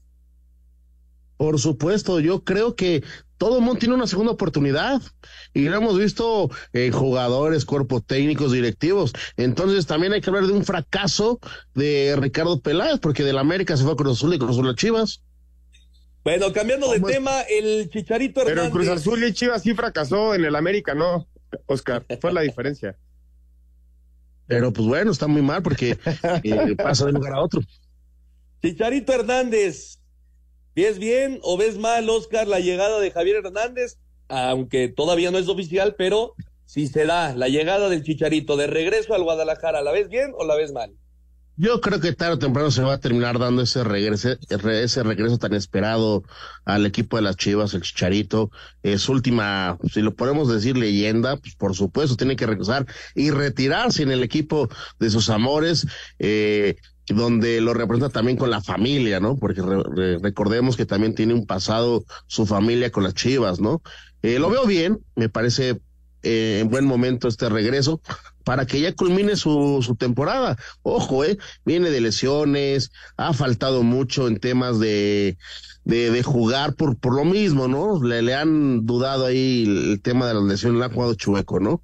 [1.42, 3.04] Por supuesto, yo creo que
[3.40, 5.02] todo el mundo tiene una segunda oportunidad
[5.56, 9.12] y lo hemos visto en jugadores, cuerpos técnicos, directivos.
[9.38, 11.40] Entonces también hay que hablar de un fracaso
[11.74, 14.76] de Ricardo Peláez, porque del América se fue a Cruz Azul y Cruz Azul a
[14.76, 15.24] Chivas.
[16.24, 18.74] Bueno, cambiando de tema, el Chicharito Pero en Hernández.
[18.74, 21.28] Cruz Azul y Chivas sí fracasó, en el América no.
[21.66, 22.06] Oscar.
[22.20, 22.96] Fue la diferencia.
[24.46, 25.98] Pero pues bueno, está muy mal porque
[26.44, 27.62] eh, pasa de un lugar a otro.
[28.62, 30.01] Chicharito Hernández,
[30.76, 33.98] ¿ves bien o ves mal, Oscar, la llegada de Javier Hernández?
[34.28, 39.14] Aunque todavía no es oficial, pero si se da la llegada del Chicharito de regreso
[39.14, 40.94] al Guadalajara, ¿la ves bien o la ves mal?
[41.58, 45.38] Yo creo que tarde o temprano se va a terminar dando ese regreso, ese regreso
[45.38, 46.24] tan esperado
[46.66, 48.50] al equipo de las Chivas, el Chicharito.
[48.82, 54.02] Es última, si lo podemos decir leyenda, pues por supuesto tiene que regresar y retirarse
[54.02, 55.86] en el equipo de sus amores.
[56.20, 59.36] Eh, donde lo representa también con la familia, ¿no?
[59.38, 59.62] Porque
[60.22, 63.82] recordemos que también tiene un pasado su familia con las Chivas, ¿no?
[64.22, 65.82] Eh, lo veo bien, me parece
[66.24, 68.02] eh, en buen momento este regreso
[68.44, 70.58] para que ya culmine su, su temporada.
[70.84, 75.38] Ojo, eh, viene de lesiones, ha faltado mucho en temas de,
[75.84, 78.02] de, de jugar por, por lo mismo, ¿no?
[78.04, 81.82] Le, le han dudado ahí el, tema de las lesiones, le ha jugado chueco, ¿no?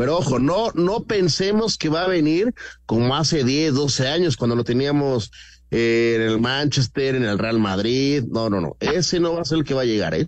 [0.00, 2.54] Pero ojo, no, no pensemos que va a venir
[2.86, 5.30] como hace 10, 12 años, cuando lo teníamos
[5.70, 8.24] eh, en el Manchester, en el Real Madrid.
[8.26, 8.78] No, no, no.
[8.80, 10.26] Ese no va a ser el que va a llegar, ¿eh?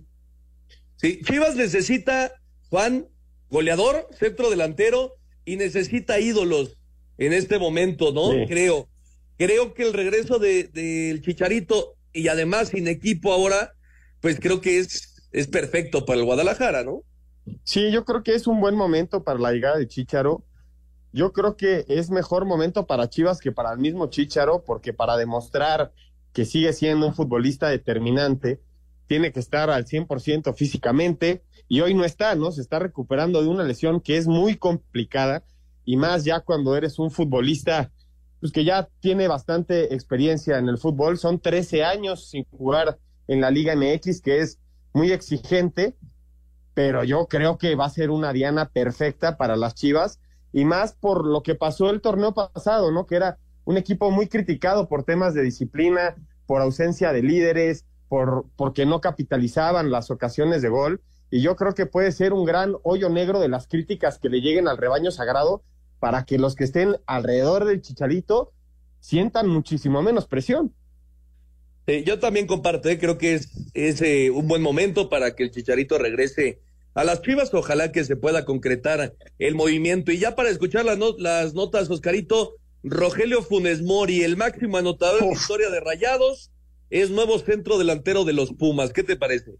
[0.97, 2.33] Sí, Chivas necesita,
[2.69, 3.07] Juan,
[3.49, 6.77] goleador, centro delantero y necesita ídolos
[7.17, 8.29] en este momento, ¿no?
[8.45, 8.87] Creo.
[9.39, 13.73] Creo que el regreso del de, Chicharito y además sin equipo ahora,
[14.21, 17.01] pues creo que es, es perfecto para el Guadalajara, ¿no?
[17.63, 20.43] Sí, yo creo que es un buen momento para la llegada de Chicharo.
[21.11, 25.17] Yo creo que es mejor momento para Chivas que para el mismo Chicharo, porque para
[25.17, 25.91] demostrar
[26.33, 28.61] que sigue siendo un futbolista determinante,
[29.07, 32.51] tiene que estar al 100% físicamente y hoy no está, ¿no?
[32.51, 35.43] Se está recuperando de una lesión que es muy complicada
[35.85, 37.91] y más ya cuando eres un futbolista
[38.39, 43.39] pues que ya tiene bastante experiencia en el fútbol, son 13 años sin jugar en
[43.39, 44.59] la Liga MX, que es
[44.93, 45.95] muy exigente,
[46.73, 50.19] pero yo creo que va a ser una diana perfecta para las Chivas
[50.51, 53.05] y más por lo que pasó el torneo pasado, ¿no?
[53.05, 58.45] Que era un equipo muy criticado por temas de disciplina, por ausencia de líderes, por
[58.55, 62.75] porque no capitalizaban las ocasiones de gol y yo creo que puede ser un gran
[62.83, 65.63] hoyo negro de las críticas que le lleguen al rebaño sagrado
[65.99, 68.51] para que los que estén alrededor del chicharito
[68.99, 70.73] sientan muchísimo menos presión.
[71.87, 72.97] Yo también comparto, ¿eh?
[72.97, 76.61] creo que es, es eh, un buen momento para que el chicharito regrese
[76.93, 80.11] a las chivas, ojalá que se pueda concretar el movimiento.
[80.11, 85.27] Y ya para escuchar las, las notas, Oscarito, Rogelio Funes Mori, el máximo anotador de
[85.27, 86.51] la historia de Rayados,
[86.89, 88.93] es nuevo centro delantero de los Pumas.
[88.93, 89.53] ¿Qué te parece?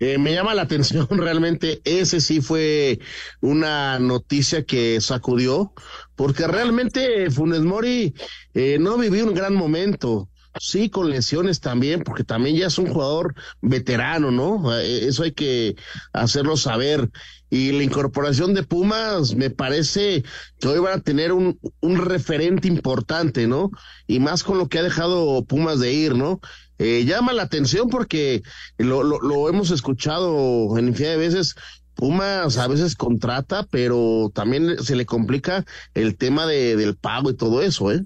[0.00, 3.00] Eh, me llama la atención realmente, ese sí fue
[3.40, 5.72] una noticia que sacudió,
[6.14, 8.14] porque realmente Funes Mori
[8.54, 10.28] eh, no vivió un gran momento,
[10.60, 14.76] sí con lesiones también, porque también ya es un jugador veterano, ¿no?
[14.78, 15.76] Eh, eso hay que
[16.12, 17.10] hacerlo saber.
[17.50, 20.22] Y la incorporación de Pumas me parece
[20.60, 23.70] que hoy van a tener un, un referente importante, ¿no?
[24.06, 26.40] Y más con lo que ha dejado Pumas de ir, ¿no?
[26.78, 28.42] eh, llama la atención porque
[28.78, 31.54] lo, lo, lo hemos escuchado en infinidad de veces.
[31.94, 37.36] Pumas a veces contrata, pero también se le complica el tema de, del pago y
[37.36, 38.04] todo eso, ¿eh?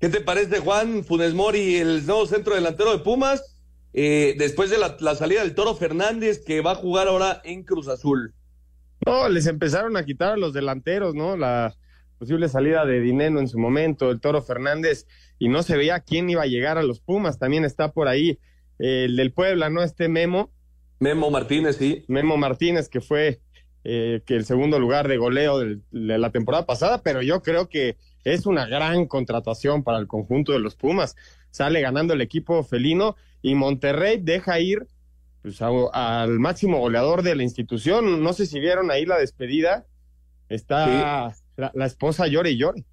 [0.00, 3.56] ¿Qué te parece, Juan Funes Mori, el nuevo centro delantero de Pumas?
[3.94, 7.62] Eh, después de la, la, salida del Toro Fernández, que va a jugar ahora en
[7.62, 8.34] Cruz Azul.
[9.06, 11.36] No, les empezaron a quitar a los delanteros, ¿no?
[11.38, 11.74] La
[12.18, 15.06] posible salida de Dineno en su momento, el Toro Fernández
[15.38, 17.38] y no se veía quién iba a llegar a los Pumas.
[17.38, 18.38] También está por ahí
[18.78, 19.82] eh, el del Puebla, ¿no?
[19.82, 20.50] Este Memo.
[20.98, 22.04] Memo Martínez, sí.
[22.08, 23.40] Memo Martínez, que fue
[23.84, 27.96] eh, que el segundo lugar de goleo de la temporada pasada, pero yo creo que
[28.26, 31.14] es una gran contratación para el conjunto de los Pumas.
[31.52, 34.88] Sale ganando el equipo felino y Monterrey deja ir
[35.42, 38.24] pues, al máximo goleador de la institución.
[38.24, 39.86] No sé si vieron ahí la despedida.
[40.48, 42.84] Está la, la, esposa llore y llore.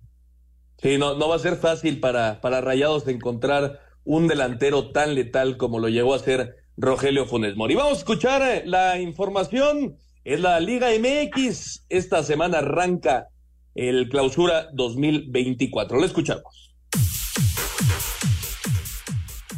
[0.78, 5.58] Sí, no, no va a ser fácil para, para Rayados encontrar un delantero tan letal
[5.58, 7.74] como lo llegó a ser Rogelio Funes Mori.
[7.74, 9.98] Vamos a escuchar eh, la información.
[10.24, 11.88] Es la Liga MX.
[11.90, 13.30] Esta semana arranca
[13.76, 16.00] el clausura 2024.
[16.00, 16.73] Lo escuchamos.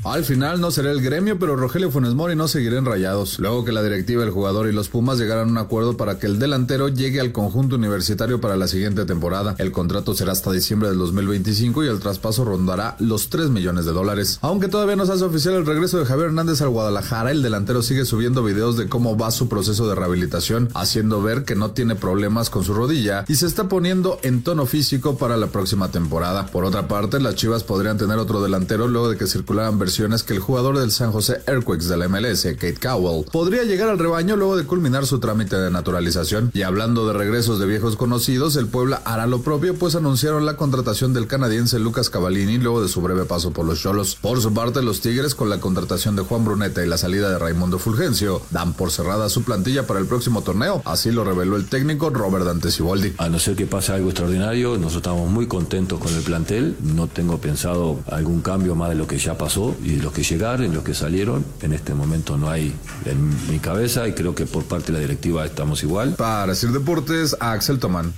[0.06, 3.40] Al final no será el gremio, pero Rogelio Funes Mori no seguirá en rayados.
[3.40, 6.28] Luego que la directiva, el jugador y los Pumas llegaran a un acuerdo para que
[6.28, 9.56] el delantero llegue al conjunto universitario para la siguiente temporada.
[9.58, 13.94] El contrato será hasta diciembre del 2025 y el traspaso rondará los 3 millones de
[13.94, 14.38] dólares.
[14.44, 17.82] Aunque todavía no se hace oficial el regreso de Javier Hernández al Guadalajara, el delantero
[17.82, 21.96] sigue subiendo videos de cómo va su proceso de rehabilitación, haciendo ver que no tiene
[21.96, 26.46] problemas con su rodilla y se está poniendo en tono físico para la próxima temporada.
[26.46, 30.24] Por otra parte, las Chivas podrían tener otro delantero luego de que circularan versiones versiones
[30.24, 33.98] que el jugador del San José Earthquakes de la MLS, Kate Cowell, podría llegar al
[33.98, 36.52] rebaño luego de culminar su trámite de naturalización.
[36.54, 40.58] Y hablando de regresos de viejos conocidos, el Puebla hará lo propio, pues anunciaron la
[40.58, 44.18] contratación del canadiense Lucas Cavallini luego de su breve paso por los Cholos.
[44.20, 47.40] Por su parte, los Tigres, con la contratación de Juan Bruneta y la salida de
[47.40, 50.82] Raimundo Fulgencio, dan por cerrada su plantilla para el próximo torneo.
[50.84, 53.14] Así lo reveló el técnico Robert Dante Siboldi.
[53.18, 56.76] A no ser que pase algo extraordinario, nosotros estamos muy contentos con el plantel.
[56.82, 60.74] No tengo pensado algún cambio más de lo que ya pasó y los que llegaron,
[60.74, 61.46] los que salieron.
[61.62, 62.74] En este momento no hay
[63.06, 66.16] en mi cabeza y creo que por parte de la directiva estamos igual.
[66.16, 68.14] Para decir deportes, Axel Tomán.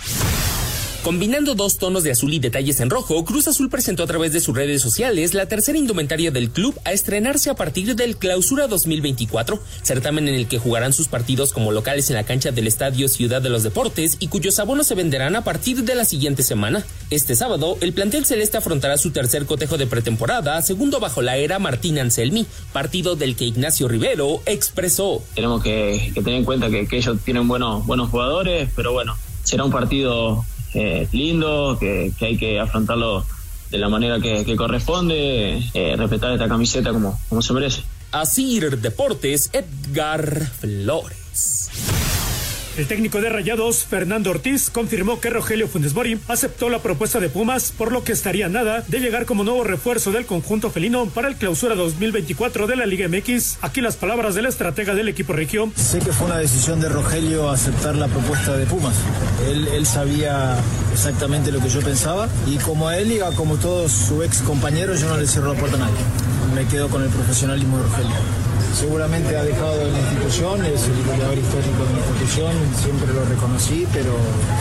[1.08, 4.42] Combinando dos tonos de azul y detalles en rojo, Cruz Azul presentó a través de
[4.42, 9.58] sus redes sociales la tercera indumentaria del club a estrenarse a partir del Clausura 2024,
[9.84, 13.42] certamen en el que jugarán sus partidos como locales en la cancha del Estadio Ciudad
[13.42, 16.86] de los Deportes y cuyos abonos se venderán a partir de la siguiente semana.
[17.10, 21.58] Este sábado, el plantel celeste afrontará su tercer cotejo de pretemporada, segundo bajo la era
[21.58, 25.24] Martín Anselmi, partido del que Ignacio Rivero expresó.
[25.36, 29.72] Tenemos que, tener en cuenta que, ellos tienen buenos, buenos jugadores, pero bueno, será un
[29.72, 30.44] partido
[30.74, 33.26] eh, lindo, que, hay que afrontarlo
[33.72, 37.84] de la manera que, corresponde, eh, respetar esta camiseta como, como se merece.
[38.12, 42.07] Así Deportes, Edgar Flores.
[42.78, 45.96] El técnico de Rayados, Fernando Ortiz, confirmó que Rogelio Funes
[46.28, 50.12] aceptó la propuesta de Pumas, por lo que estaría nada de llegar como nuevo refuerzo
[50.12, 53.58] del conjunto felino para el clausura 2024 de la Liga MX.
[53.64, 55.72] Aquí las palabras del estratega del equipo regio.
[55.76, 58.96] Sé que fue una decisión de Rogelio aceptar la propuesta de Pumas.
[59.50, 60.56] Él, él sabía
[60.94, 64.44] exactamente lo que yo pensaba y como a él y a como todos sus ex
[64.44, 65.98] compañeros, yo no le cierro la puerta a nadie.
[66.54, 68.47] Me quedo con el profesionalismo de Rogelio
[68.78, 73.26] seguramente ha dejado en la institución, es el goleador histórico de la institución, siempre lo
[73.26, 74.16] reconocí, pero,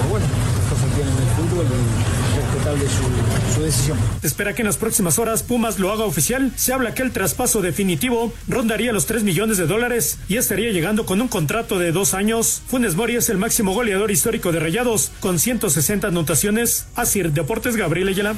[0.09, 0.25] bueno,
[0.57, 3.99] las cosas tienen el fútbol y respetable su, su decisión.
[4.23, 6.51] Espera que en las próximas horas Pumas lo haga oficial.
[6.57, 11.05] Se habla que el traspaso definitivo rondaría los 3 millones de dólares y estaría llegando
[11.05, 12.63] con un contrato de dos años.
[12.67, 16.87] Funes Mori es el máximo goleador histórico de Rayados, con 160 anotaciones.
[16.95, 18.35] Así, Deportes Gabriel Ayala.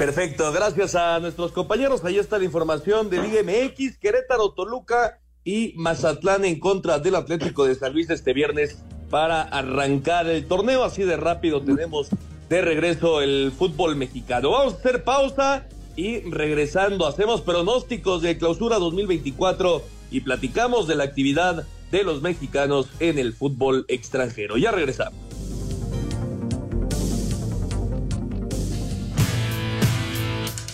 [0.00, 2.02] Perfecto, gracias a nuestros compañeros.
[2.06, 3.42] Ahí está la información de Liga
[4.00, 10.26] Querétaro, Toluca y Mazatlán en contra del Atlético de San Luis este viernes para arrancar
[10.26, 10.84] el torneo.
[10.84, 12.08] Así de rápido tenemos
[12.48, 14.52] de regreso el fútbol mexicano.
[14.52, 21.04] Vamos a hacer pausa y regresando hacemos pronósticos de clausura 2024 y platicamos de la
[21.04, 24.56] actividad de los mexicanos en el fútbol extranjero.
[24.56, 25.29] Ya regresamos.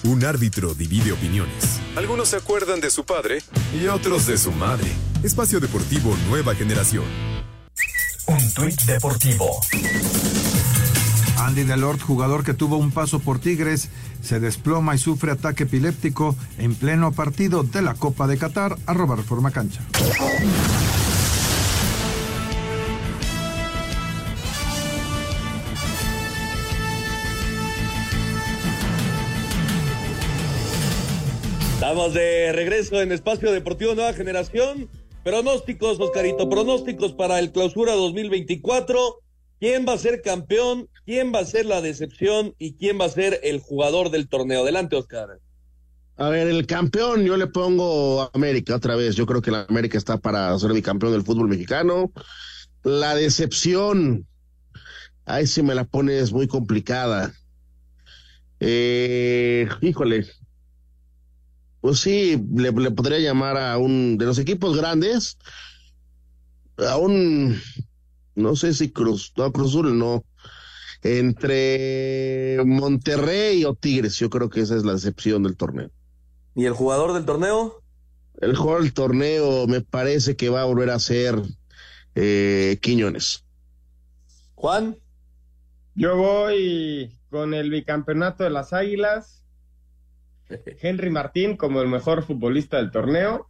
[0.06, 1.80] Un árbitro divide opiniones.
[1.96, 3.42] Algunos se acuerdan de su padre
[3.74, 4.86] y otros de su madre.
[5.24, 7.04] Espacio Deportivo Nueva Generación.
[8.28, 9.60] Un tuit deportivo.
[11.38, 13.88] Andy Delort, jugador que tuvo un paso por Tigres,
[14.22, 18.94] se desploma y sufre ataque epiléptico en pleno partido de la Copa de Qatar a
[18.94, 19.80] robar forma cancha.
[31.96, 34.90] De regreso en Espacio Deportivo Nueva Generación.
[35.24, 39.16] Pronósticos, Oscarito, pronósticos para el clausura 2024.
[39.58, 40.90] ¿Quién va a ser campeón?
[41.06, 42.54] ¿Quién va a ser la decepción?
[42.58, 44.60] ¿Y quién va a ser el jugador del torneo?
[44.60, 45.40] Adelante, Oscar.
[46.18, 49.16] A ver, el campeón, yo le pongo América otra vez.
[49.16, 52.12] Yo creo que la América está para ser campeón del fútbol mexicano.
[52.84, 54.26] La decepción,
[55.24, 57.32] ahí sí me la pones muy complicada.
[58.60, 60.26] Eh, híjole,
[61.86, 65.38] pues sí, le, podría llamar a un de los equipos grandes,
[66.78, 67.60] a un,
[68.34, 70.24] no sé si Cruz, no, Cruz Azul no,
[71.04, 75.92] entre Monterrey o Tigres, yo creo que esa es la decepción del torneo.
[76.56, 77.80] ¿Y el jugador del torneo?
[78.40, 81.40] El jugador del torneo me parece que va a volver a ser
[82.16, 83.44] eh, Quiñones.
[84.56, 84.96] Juan.
[85.94, 89.45] Yo voy con el bicampeonato de las Águilas
[90.48, 93.48] Henry Martín como el mejor futbolista del torneo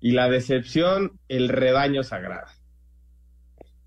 [0.00, 2.46] y la decepción, el rebaño sagrado.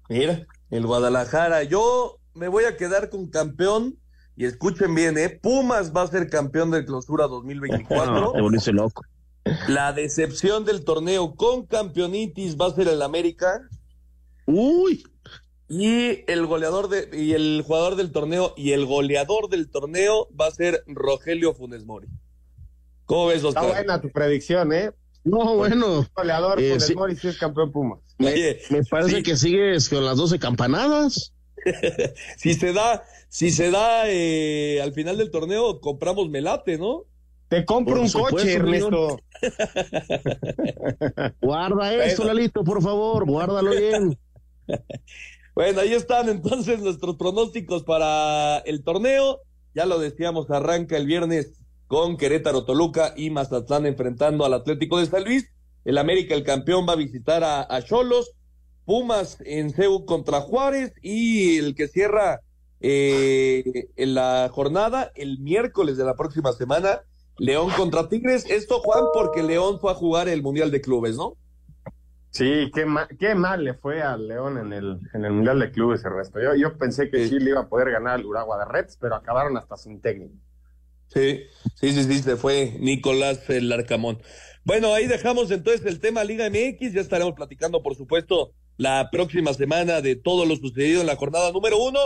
[0.09, 1.63] Mira, el Guadalajara.
[1.63, 3.97] Yo me voy a quedar con campeón
[4.35, 5.29] y escuchen bien, ¿eh?
[5.29, 8.33] Pumas va a ser campeón de clausura 2024.
[8.35, 9.01] No, loco.
[9.67, 13.61] La decepción del torneo con campeonitis va a ser el América.
[14.45, 15.03] Uy.
[15.69, 20.47] Y el goleador de, y el jugador del torneo y el goleador del torneo va
[20.47, 22.07] a ser Rogelio Funes Mori.
[23.05, 23.63] ¿Cómo ves, Oscar?
[23.63, 24.91] Está buena tu predicción, ¿eh?
[25.23, 26.05] No, bueno.
[26.15, 27.99] Goleador eh, Funes Mori sí es campeón Pumas.
[28.17, 28.57] Me,
[28.89, 31.33] parece que sigues con las 12 campanadas.
[32.37, 37.05] si se da, si se da eh, al final del torneo, compramos melate, ¿no?
[37.47, 39.19] Te compro un coche, Ernesto.
[41.41, 44.17] Guarda eso, Lalito, por favor, guárdalo bien.
[45.55, 49.41] Bueno, ahí están entonces nuestros pronósticos para el torneo.
[49.75, 51.53] Ya lo decíamos, arranca el viernes
[51.87, 55.49] con Querétaro, Toluca y Mazatlán enfrentando al Atlético de San Luis.
[55.85, 58.31] El América, el campeón, va a visitar a Cholos.
[58.85, 62.41] Pumas en CEU contra Juárez y el que cierra
[62.85, 67.01] eh, en la jornada el miércoles de la próxima semana,
[67.37, 68.45] León contra Tigres.
[68.49, 71.37] Esto, Juan, porque León fue a jugar el Mundial de Clubes, ¿no?
[72.33, 72.83] Sí, qué,
[73.19, 76.41] qué mal le fue al León en el, en el Mundial de Clubes, el resto.
[76.41, 77.37] Yo, yo pensé que sí.
[77.39, 80.33] le iba a poder ganar al Uragua de Reds, pero acabaron hasta sin técnico.
[81.13, 81.41] Sí,
[81.75, 84.19] sí, sí, sí, se fue Nicolás el Arcamón.
[84.65, 86.93] Bueno, ahí dejamos entonces el tema Liga MX.
[86.93, 91.51] Ya estaremos platicando, por supuesto, la próxima semana de todo lo sucedido en la jornada
[91.51, 91.99] número uno.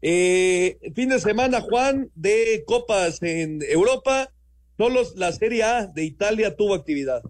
[0.00, 4.30] Eh, fin de semana, Juan, de copas en Europa.
[4.78, 7.22] Solo la Serie A de Italia tuvo actividad.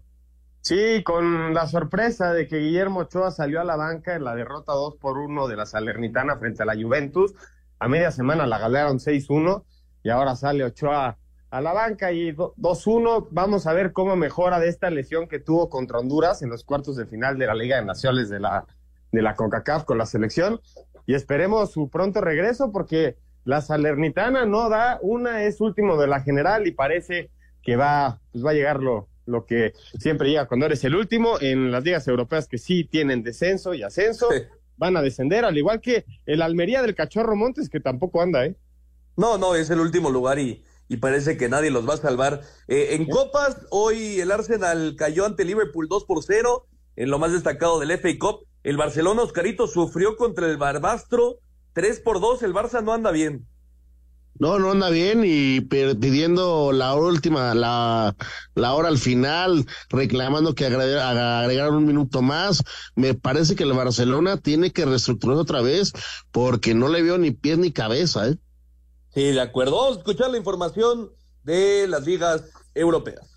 [0.64, 4.72] Sí, con la sorpresa de que Guillermo Ochoa salió a la banca en la derrota
[4.72, 7.34] 2 por 1 de la Salernitana frente a la Juventus.
[7.78, 9.62] A media semana la ganaron 6-1
[10.02, 11.18] y ahora sale Ochoa
[11.50, 13.28] a la banca y 2-1.
[13.30, 16.96] Vamos a ver cómo mejora de esta lesión que tuvo contra Honduras en los cuartos
[16.96, 18.64] de final de la Liga de Naciones de la,
[19.12, 20.62] de la CONCACAF con la selección.
[21.04, 26.22] Y esperemos su pronto regreso porque la Salernitana no da una, es último de la
[26.22, 27.30] general y parece
[27.62, 31.40] que va, pues va a llegar lo, lo que siempre llega cuando eres el último
[31.40, 34.28] en las ligas europeas que sí tienen descenso y ascenso.
[34.76, 38.56] Van a descender, al igual que el Almería del Cachorro Montes, que tampoco anda, ¿eh?
[39.16, 42.40] No, no, es el último lugar y, y parece que nadie los va a salvar.
[42.66, 46.66] Eh, en Copas, hoy el Arsenal cayó ante Liverpool 2 por 0,
[46.96, 48.46] en lo más destacado del FA Cup.
[48.64, 51.38] El Barcelona Oscarito sufrió contra el Barbastro
[51.74, 53.46] 3 por 2, el Barça no anda bien.
[54.38, 58.16] No, no anda bien y pidiendo la última, la,
[58.54, 62.62] la hora al final, reclamando que agregaron un minuto más.
[62.96, 65.92] Me parece que el Barcelona tiene que reestructurar otra vez
[66.32, 68.36] porque no le veo ni pies ni cabeza, ¿eh?
[69.14, 69.76] Sí, de acuerdo.
[69.76, 71.12] Vamos a escuchar la información
[71.44, 72.42] de las ligas
[72.74, 73.33] europeas.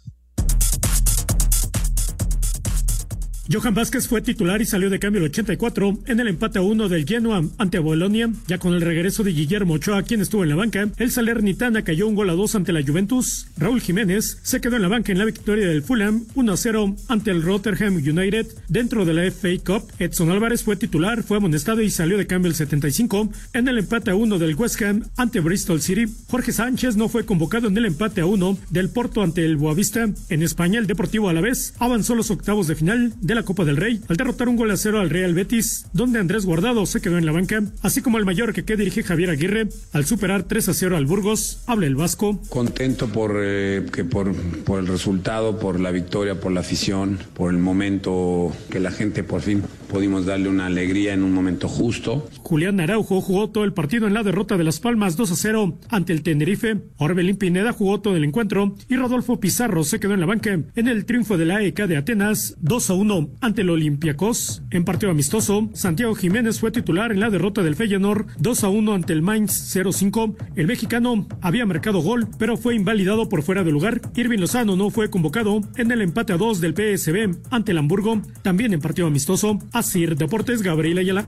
[3.49, 6.89] Johan Vázquez fue titular y salió de cambio el 84 en el empate a uno
[6.89, 8.29] del Genoa ante Bolonia.
[8.45, 12.07] Ya con el regreso de Guillermo Ochoa, quien estuvo en la banca, el Salernitana cayó
[12.07, 13.47] un gol a dos ante la Juventus.
[13.57, 16.95] Raúl Jiménez se quedó en la banca en la victoria del Fulham 1 a 0
[17.07, 18.47] ante el Rotterdam United.
[18.67, 22.49] Dentro de la FA Cup, Edson Álvarez fue titular, fue amonestado y salió de cambio
[22.49, 26.05] el 75 en el empate a uno del West Ham ante Bristol City.
[26.29, 30.09] Jorge Sánchez no fue convocado en el empate a uno del Porto ante el Boavista.
[30.27, 34.01] En España, el Deportivo Alavés avanzó los octavos de final de la Copa del Rey
[34.07, 37.25] al derrotar un gol a cero al Real Betis, donde Andrés Guardado se quedó en
[37.25, 40.97] la banca, así como el mayor que dirige Javier Aguirre al superar 3 a 0
[40.97, 41.59] al Burgos.
[41.67, 42.39] Habla el Vasco.
[42.49, 44.33] Contento por, eh, que por,
[44.63, 49.23] por el resultado, por la victoria, por la afición, por el momento que la gente
[49.23, 52.27] por fin pudimos darle una alegría en un momento justo.
[52.43, 55.79] Julián Araujo jugó todo el partido en la derrota de Las Palmas 2 a 0
[55.89, 56.77] ante el Tenerife.
[56.97, 60.87] Orbelín Pineda jugó todo el encuentro y Rodolfo Pizarro se quedó en la banca en
[60.87, 64.61] el triunfo de la AEK de Atenas 2 a 1 ante el Olympiacos.
[64.71, 68.93] En partido amistoso, Santiago Jiménez fue titular en la derrota del Feyenoord 2 a 1
[68.93, 70.35] ante el Mainz 0-5.
[70.55, 74.01] El mexicano había marcado gol, pero fue invalidado por fuera de lugar.
[74.15, 78.21] Irving Lozano no fue convocado en el empate a 2 del PSB ante el Hamburgo,
[78.41, 79.59] también en partido amistoso.
[79.77, 81.27] Así Deportes, Gabriel Ayala.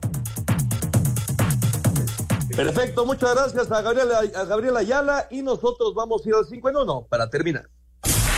[2.56, 6.78] Perfecto, muchas gracias a Gabriel, a Ayala y nosotros vamos a ir al 5 en
[6.78, 7.70] 1 para terminar.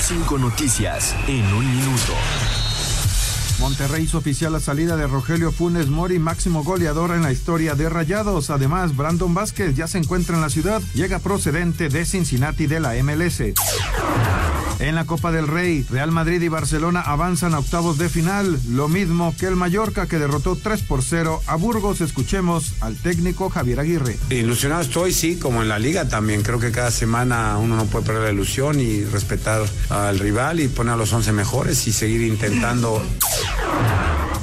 [0.02, 2.12] Cinco noticias en un minuto.
[3.62, 7.90] Monterrey hizo oficial la salida de Rogelio Funes Mori, máximo goleador en la historia de
[7.90, 8.50] Rayados.
[8.50, 12.96] Además, Brandon Vázquez ya se encuentra en la ciudad, llega procedente de Cincinnati de la
[13.04, 13.54] MLS.
[14.82, 18.88] En la Copa del Rey, Real Madrid y Barcelona avanzan a octavos de final, lo
[18.88, 22.02] mismo que el Mallorca que derrotó 3 por 0 a Burgos.
[22.02, 24.18] Escuchemos al técnico Javier Aguirre.
[24.32, 26.42] Ilusionado estoy, sí, como en la liga también.
[26.42, 30.68] Creo que cada semana uno no puede perder la ilusión y respetar al rival y
[30.68, 33.04] poner a los 11 mejores y seguir intentando.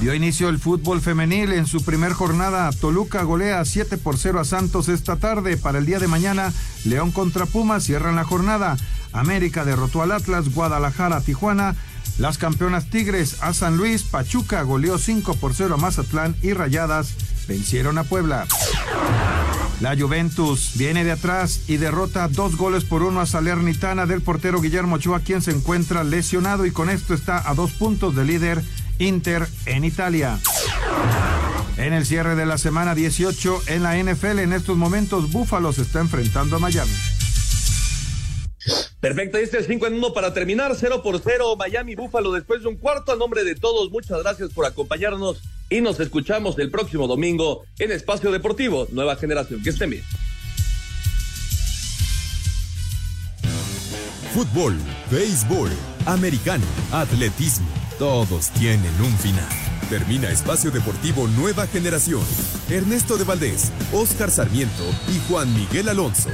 [0.01, 2.71] Dio inicio el fútbol femenil en su primer jornada.
[2.71, 5.57] Toluca golea 7 por 0 a Santos esta tarde.
[5.57, 6.53] Para el día de mañana,
[6.85, 8.77] León contra Pumas cierran la jornada.
[9.13, 11.75] América derrotó al Atlas, Guadalajara, Tijuana.
[12.19, 17.15] Las campeonas Tigres a San Luis, Pachuca goleó 5 por 0 a Mazatlán y Rayadas
[17.49, 18.47] vencieron a Puebla.
[19.81, 24.61] La Juventus viene de atrás y derrota dos goles por uno a Salernitana del portero
[24.61, 28.63] Guillermo Ochoa, quien se encuentra lesionado y con esto está a dos puntos de líder
[28.99, 30.39] Inter en Italia.
[31.77, 35.83] En el cierre de la semana 18 en la NFL, en estos momentos, Buffalo se
[35.83, 36.93] está enfrentando a Miami.
[39.01, 42.69] Perfecto, este es 5 en 1 para terminar, 0 por 0, Miami Búfalo después de
[42.69, 43.13] un cuarto.
[43.13, 45.41] A nombre de todos, muchas gracias por acompañarnos
[45.71, 49.63] y nos escuchamos el próximo domingo en Espacio Deportivo, Nueva Generación.
[49.63, 50.05] Que estén bien.
[54.35, 54.77] Fútbol,
[55.11, 55.71] béisbol,
[56.07, 57.67] americano, atletismo,
[57.99, 59.49] todos tienen un final.
[59.91, 62.23] Termina Espacio Deportivo Nueva Generación.
[62.71, 66.31] Ernesto de Valdés, Oscar Sarmiento y Juan Miguel Alonso.